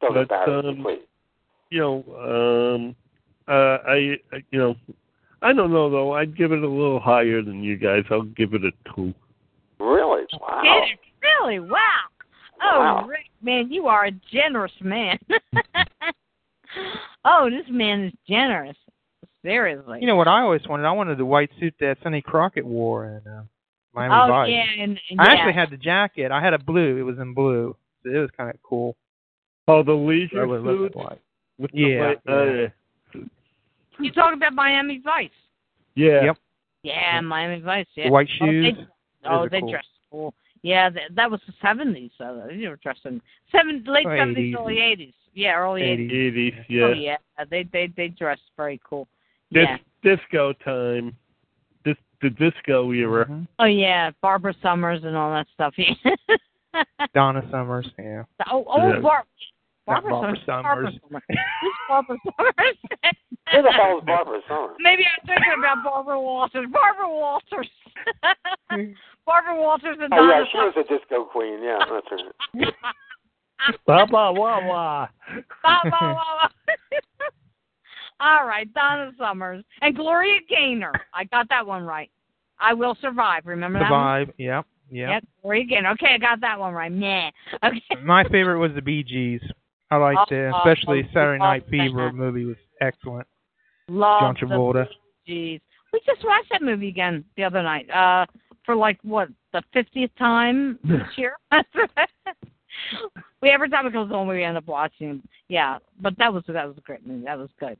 [0.00, 0.98] Don't But, me, um,
[1.70, 2.96] you know, um,
[3.48, 4.76] uh, I, I- you know,
[5.42, 6.12] I don't know though.
[6.12, 8.04] I'd give it a little higher than you guys.
[8.10, 9.14] I'll give it a two.
[9.78, 10.24] Really?
[10.40, 10.60] Wow.
[10.62, 10.96] Kidding?
[11.22, 11.60] Really?
[11.60, 11.78] Wow.
[12.62, 13.06] Oh, Wow.
[13.08, 15.18] Rick, man, you are a generous man.
[17.24, 18.76] oh, this man is generous.
[19.42, 19.98] Seriously.
[20.00, 20.86] You know what I always wanted?
[20.86, 23.42] I wanted the white suit that Sonny Crockett wore in uh,
[23.94, 24.50] Miami oh, Vice.
[24.50, 25.30] yeah, and, and I yeah.
[25.32, 26.32] actually had the jacket.
[26.32, 26.96] I had a blue.
[26.96, 27.76] It was in blue.
[28.02, 28.96] So it was kind of cool.
[29.68, 31.20] Oh, the leisure I would look suit at white.
[31.58, 32.66] with the Yeah, white- yeah.
[33.14, 33.20] uh,
[34.00, 35.30] You talking about Miami Vice?
[35.94, 36.24] yeah.
[36.24, 36.36] Yep.
[36.82, 37.86] Yeah, Miami Vice.
[37.94, 38.04] Yeah.
[38.06, 38.74] The white Oh, shoes.
[38.76, 38.86] they, Those
[39.30, 39.70] oh, they cool.
[39.70, 40.34] dressed cool.
[40.64, 42.10] Yeah, that, that was the seventies.
[42.16, 43.20] So they were dressed in
[43.52, 45.12] seven, late Oh, seventies, early eighties.
[45.34, 46.10] Yeah, early eighties.
[46.10, 46.84] 80s, yeah.
[46.84, 47.16] Oh yeah,
[47.50, 49.06] they they they dressed very cool.
[49.52, 49.76] Dis- Yeah.
[50.16, 51.14] Disco time.
[51.84, 53.26] Dis- the disco era.
[53.26, 53.42] Mm-hmm.
[53.58, 55.74] Oh yeah, Barbara Summers and all that stuff.
[55.76, 56.84] Yeah.
[57.14, 57.90] Donna Summers.
[57.98, 58.22] Yeah.
[58.50, 59.00] oh, oh, Yeah.
[59.00, 59.24] Bar-
[59.86, 60.94] Barbara, Barbara Barbara Summers.
[61.10, 61.20] Summers.
[61.60, 62.76] Who's Barbara Summers?
[63.52, 64.76] Who the hell is Barbara Summers?
[64.80, 66.66] Maybe I'm thinking about Barbara Walters.
[66.72, 67.68] Barbara Walters.
[69.26, 71.62] Barbara Walters and Oh, Donna yeah, she was a disco queen.
[71.62, 72.74] Yeah, that's right.
[73.86, 75.08] Ba ba wah wah.
[75.62, 76.48] Ba, ba, wa, wa.
[78.20, 80.92] All right, Donna Summers and Gloria Gaynor.
[81.14, 82.10] I got that one right.
[82.60, 83.46] I will survive.
[83.46, 84.00] Remember The that one?
[84.02, 84.32] vibe.
[84.38, 84.66] Yep.
[84.90, 85.08] Yep.
[85.08, 85.90] Yeah, Gloria Gaynor.
[85.92, 86.92] Okay, I got that one right.
[86.92, 87.30] Nah.
[87.64, 87.80] Okay.
[88.04, 89.40] My favorite was the Bee Gees.
[89.90, 92.16] I liked it, Oh, especially oh, Saturday oh, Night Fever man.
[92.16, 93.26] movie was excellent.
[93.88, 94.86] Love John the Travolta.
[95.28, 95.60] Jeez.
[95.92, 97.88] We just watched that movie again the other night.
[97.90, 98.26] Uh
[98.64, 101.36] for like what, the fiftieth time this year?
[103.42, 105.22] we every time it goes on we end up watching.
[105.48, 105.78] Yeah.
[106.00, 107.24] But that was that was a great movie.
[107.24, 107.76] That was good.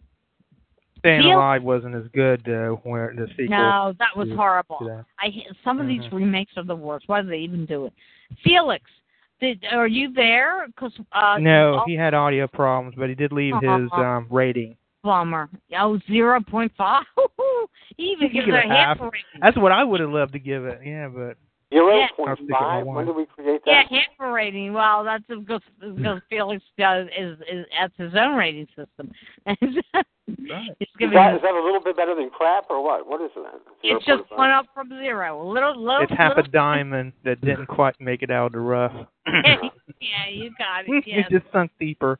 [0.98, 2.80] Staying Feel- Alive wasn't as good though.
[2.84, 3.48] Where the sequel.
[3.48, 4.78] No, that was to- horrible.
[4.78, 5.04] to that.
[5.20, 6.12] I hate- some of these Mhm.
[6.12, 7.08] remakes are the worst.
[7.08, 7.92] Why do they even do it?
[8.42, 8.84] Felix,
[9.40, 10.66] did are you there?
[10.76, 14.00] Cause uh, no, oh, he had audio problems, but he did leave his Uh-huh.
[14.02, 14.76] um rating.
[15.04, 15.48] Bummer.
[15.78, 17.04] Oh, zero point five.
[17.96, 19.12] he even gives give it it a half half.
[19.12, 19.40] rating.
[19.40, 20.80] That's what I would have loved to give it.
[20.84, 21.36] Yeah, but
[21.72, 22.06] Zero Yeah.
[22.16, 22.86] point I'll stick with my five.
[22.86, 22.96] one.
[22.96, 23.90] When did we create Yeah, that?
[23.92, 24.72] half a rating.
[24.72, 29.12] Well, that's because because Felix does is is that's his own rating system.
[30.26, 30.38] He's
[30.80, 31.14] Is giving.
[31.16, 33.06] that, is that a little bit better than crap or what?
[33.06, 33.60] What is that?
[33.82, 35.42] it's just one up from zero.
[35.42, 36.02] A little, little.
[36.02, 38.92] it's half a diamond that didn't quite make it out of the rough.
[39.26, 41.04] yeah, you got it.
[41.06, 41.26] Yes.
[41.30, 42.18] it just sunk deeper.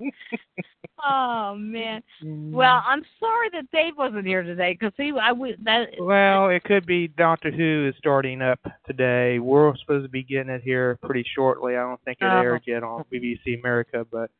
[1.04, 2.02] oh man.
[2.22, 2.52] Mm.
[2.52, 6.64] Well, I'm sorry that Dave wasn't here today because he I would that Well, it
[6.64, 9.38] could be Doctor Who is starting up today.
[9.38, 11.76] We're supposed to be getting it here pretty shortly.
[11.76, 12.40] I don't think it Oh.
[12.40, 14.30] aired yet on BBC America, but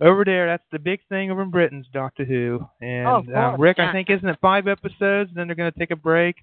[0.00, 2.66] over there, that's the big thing over in Britain's Doctor Who.
[2.80, 3.78] And Oh, um, Rick.
[3.78, 5.30] I think isn't it five episodes?
[5.34, 6.36] Then they're going to take a break,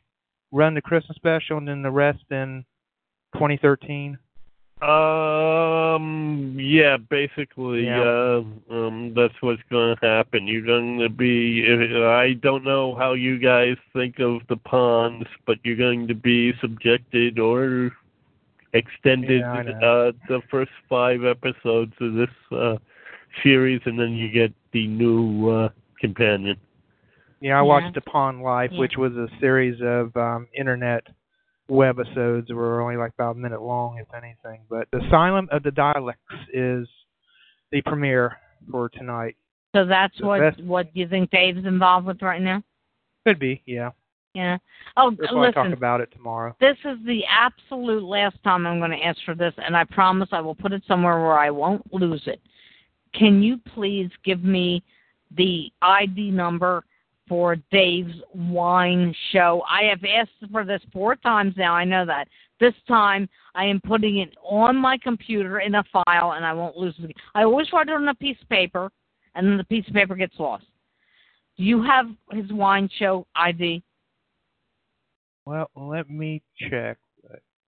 [0.51, 2.63] run the Christmas special, and then the rest in
[3.33, 4.17] 2013.
[4.81, 6.57] Um.
[6.59, 6.97] Yeah.
[6.97, 8.01] Basically, Yeah.
[8.01, 10.47] uh, um, that's what's going to happen.
[10.47, 11.65] You're going to be.
[12.03, 16.53] I don't know how you guys think of the ponds, but you're going to be
[16.61, 17.91] subjected or
[18.73, 22.77] extended Yeah, uh, the first five episodes of this uh,
[23.43, 25.69] series, and then you get the new uh,
[25.99, 26.57] companion.
[27.41, 27.61] Yeah, I Yeah.
[27.61, 28.79] watched Pond Life, Yeah.
[28.79, 31.05] which was a series of um, internet
[31.71, 34.61] webisodes were only like about a minute long, if anything.
[34.69, 36.15] But The Asylum of the Daleks
[36.53, 36.87] is
[37.71, 38.37] the premiere
[38.69, 39.37] for tonight.
[39.73, 42.61] so that's The what best- what you think Dave's involved with right now?
[43.25, 43.91] Could be, yeah.
[44.33, 44.57] Yeah.
[44.97, 46.55] Oh, We'll probably talk about it tomorrow.
[46.59, 50.29] This is the absolute last time I'm going to ask for this, and I promise
[50.31, 52.41] I will put it somewhere where I won't lose it.
[53.13, 54.83] Can you please give me
[55.35, 56.83] the ID number
[57.31, 59.63] for Dave's wine show?
[59.69, 61.73] I have asked for this four times now.
[61.73, 62.27] I know that.
[62.59, 66.75] This time I am putting it on my computer in a file, and I won't
[66.75, 67.15] lose it.
[67.33, 68.91] I always write it on a piece of paper,
[69.33, 70.65] and then the piece of paper gets lost.
[71.57, 73.81] Do you have his wine show ID?
[75.45, 76.97] Well, let me check.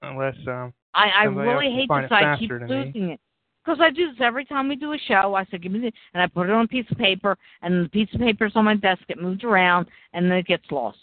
[0.01, 2.11] Unless um, I, I really hate this.
[2.11, 3.21] I keep losing it
[3.63, 5.35] because I do this every time we do a show.
[5.35, 7.85] I said, "Give me," the, and I put it on a piece of paper, and
[7.85, 9.03] the piece of paper is on my desk.
[9.07, 10.97] It moves around, and then it gets lost.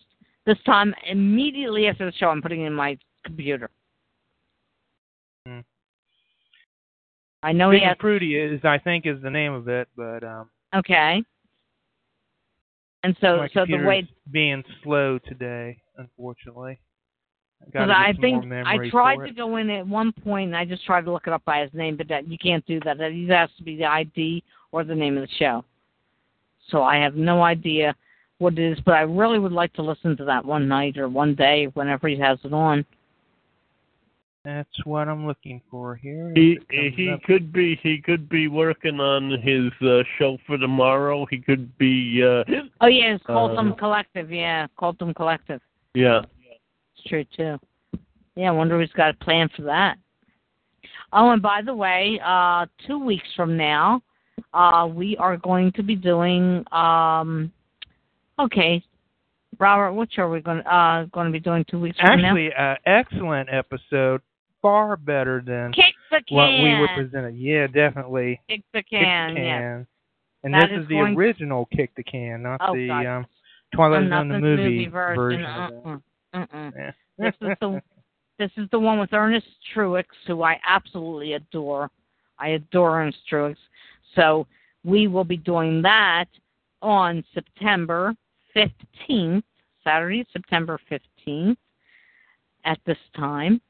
[0.46, 3.70] This time, immediately after the show, I'm putting it in my computer.
[5.46, 5.60] Hmm.
[7.42, 7.96] I know Big he has.
[8.00, 11.22] Fruity is, I think, is the name of it, but um, Okay.
[13.02, 16.78] And so, so the way being slow today, unfortunately.
[17.72, 21.04] Gotta I think I tried to go in at one point, and I just tried
[21.04, 22.98] to look it up by his name, but that you can't do that.
[22.98, 24.42] That either has to be the ID
[24.72, 25.64] or the name of the show.
[26.70, 27.94] So I have no idea
[28.38, 31.08] what it is, but I really would like to listen to that one night or
[31.08, 32.84] one day, whenever he has it on.
[34.44, 36.32] That's what I'm looking for here.
[36.34, 37.22] He he up.
[37.24, 41.26] could be he could be working on his uh, show for tomorrow.
[41.26, 42.44] He could be uh,
[42.80, 44.32] Oh yeah, it's Colton Uh, Collective.
[44.32, 45.60] Yeah, Colton Collective.
[45.92, 46.22] yeah.
[47.06, 47.58] True too.
[48.36, 49.98] Yeah, I wonder who's got a plan for that.
[51.12, 54.00] Oh, and by the way, uh, two weeks from now,
[54.54, 56.64] uh, we are going to be doing.
[56.72, 57.52] Um,
[58.38, 58.82] okay,
[59.58, 62.28] Robert, what show are we going uh, going to be doing two weeks from now?
[62.28, 64.20] Actually, uh, excellent episode.
[64.62, 67.34] Far better than Kick the what we were presented.
[67.34, 68.38] Yeah, definitely.
[68.46, 69.34] Kick the Kick can.
[69.34, 69.86] the yes.
[70.44, 73.26] And That this is is the original Kick the Can, not Oh, the um,
[73.74, 75.42] Twilight Zone the the movie, version.
[75.42, 75.72] that.
[75.72, 75.96] Uh-uh.
[76.32, 77.82] This is the
[78.38, 81.90] this is the one with Ernest Truex, who I absolutely adore.
[82.38, 83.56] I adore Ernest Truex.
[84.14, 84.46] So
[84.84, 86.26] we will be doing that
[86.82, 88.14] on September
[88.54, 89.44] fifteenth,
[89.84, 91.58] Saturday, September fifteenth,
[92.64, 93.60] at this time,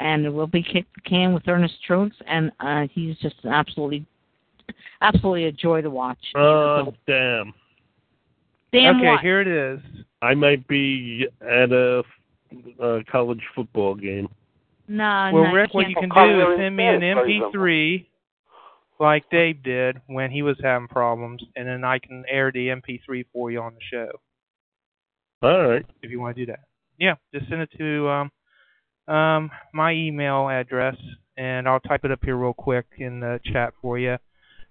[0.00, 3.50] and it will be kick the can with Ernest Truex, and uh, he's just an
[3.50, 4.04] absolutely,
[5.00, 6.18] absolutely a joy to watch.
[6.36, 7.54] Oh damn!
[8.72, 9.20] Damn okay, what?
[9.20, 9.80] here it is.
[10.22, 12.02] I might be at a,
[12.80, 14.28] a college football game.
[14.86, 16.12] No, well, no, you what you can't.
[16.12, 18.06] can do is send me an MP3
[19.00, 23.24] like Dave did when he was having problems, and then I can air the MP3
[23.32, 24.10] for you on the show
[25.42, 25.84] All right.
[26.02, 26.60] if you want to do that.
[26.98, 30.96] Yeah, just send it to um, um, my email address,
[31.36, 34.18] and I'll type it up here real quick in the chat for you.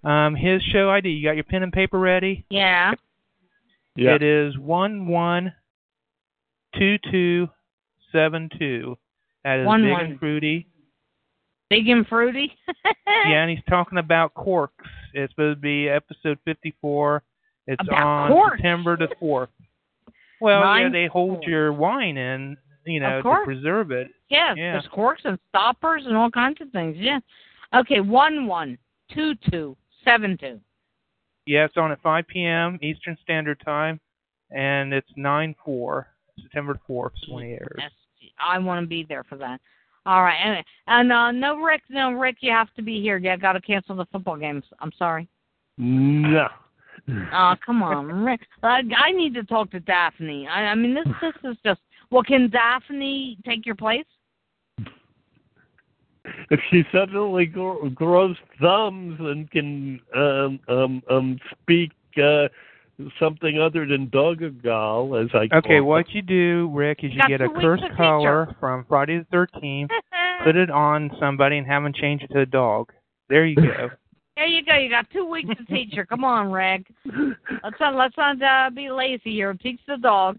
[0.02, 1.10] Um, his show ID.
[1.10, 2.46] You got your pen and paper ready?
[2.48, 2.92] Yeah.
[3.96, 4.14] Yeah.
[4.14, 5.52] It is one one
[6.78, 7.48] two two
[8.12, 8.96] seven two.
[9.44, 10.04] That is One big one.
[10.06, 10.66] and fruity.
[11.68, 12.52] Big and fruity.
[13.06, 14.86] yeah, and he's talking about corks.
[15.14, 17.22] It's supposed to be episode 54.
[17.66, 18.56] It's About on corks?
[18.58, 19.48] September the 4th.
[20.40, 24.08] Well, yeah, they hold your wine in, you know, to preserve it.
[24.28, 24.72] Yeah, Yeah.
[24.72, 26.96] there's corks and stoppers and all kinds of things.
[26.98, 27.20] Yeah.
[27.74, 28.76] Okay, one one
[29.14, 30.60] two two seven two.
[31.46, 32.78] Yeah, it's on at 5 p.m.
[32.82, 34.00] Eastern Standard Time,
[34.50, 36.06] and it's 9 4,
[36.40, 37.76] September 4th, is when it airs.
[37.78, 37.90] Yes,
[38.40, 39.60] I want to be there for that.
[40.04, 43.18] All right, and, and uh, no, Rick, no, Rick, you have to be here.
[43.18, 44.64] Yeah, got to cancel the football games.
[44.80, 45.28] I'm sorry.
[45.78, 46.48] No.
[47.08, 48.42] Oh, come on, Rick.
[48.62, 50.46] I, I need to talk to Daphne.
[50.46, 51.80] I, I mean, this this is just.
[52.10, 54.04] Well, can Daphne take your place?
[56.50, 61.92] If she suddenly gr- grows thumbs and can um um um speak
[62.22, 62.48] uh
[63.18, 67.28] something other than doggle, as I Okay, call what you do, Rick, is you Got
[67.28, 68.56] get a cursed to teach color her.
[68.60, 69.90] from Friday the 13th,
[70.44, 72.92] put it on somebody, and have them change it to a dog.
[73.28, 73.90] There you go.
[74.34, 74.74] There you go.
[74.74, 76.06] You got two weeks to teach her.
[76.06, 76.86] Come on, Reg.
[77.62, 79.50] Let's not let's not uh, be lazy here.
[79.50, 80.38] And teach the dog.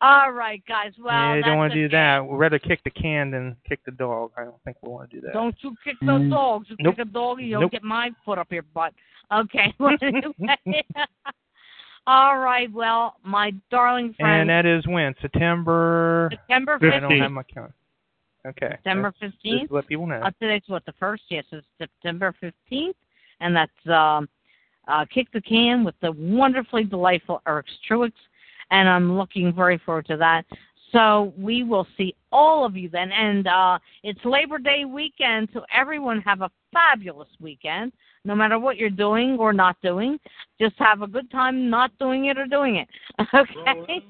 [0.00, 0.92] All right, guys.
[0.98, 2.26] Well, yeah, you don't want to do that.
[2.26, 4.32] We'd rather kick the can than kick the dog.
[4.36, 5.32] I don't think we want to do that.
[5.32, 6.30] Don't you kick those Mm.
[6.30, 6.68] dogs.
[6.70, 6.96] You Nope.
[6.96, 7.70] kick a dog, you'll Nope.
[7.72, 8.92] get my foot up your butt.
[9.32, 9.72] Okay.
[9.78, 10.84] Well, anyway.
[12.06, 12.70] All right.
[12.70, 15.14] Well, my darling friend, And that is when?
[15.22, 16.28] September.
[16.32, 17.22] September I don't 15th.
[17.22, 17.72] have my count.
[18.46, 18.68] Okay.
[18.72, 19.68] September That's- just 15th?
[19.68, 20.20] to let people know.
[20.20, 21.22] Uh, today's what the first?
[21.30, 22.96] Yes, it's September fifteenth,
[23.40, 24.28] and that's um,
[24.86, 28.12] uh, kick the can with the wonderfully delightful Eric Truex,
[28.70, 30.44] and I'm looking very forward to that.
[30.92, 35.64] So we will see all of you then, and uh, it's Labor Day weekend, so
[35.74, 37.92] everyone have a fabulous weekend.
[38.24, 40.18] No matter what you're doing or not doing,
[40.60, 42.88] just have a good time not doing it or doing it.
[43.34, 44.02] Okay.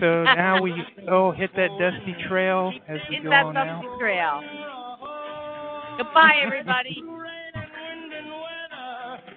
[0.00, 0.74] So now we
[1.08, 3.98] oh hit that dusty trail as we Hit go that on dusty out.
[3.98, 4.40] trail.
[5.98, 7.02] Goodbye, everybody.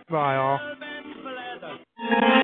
[0.09, 2.43] Bye all.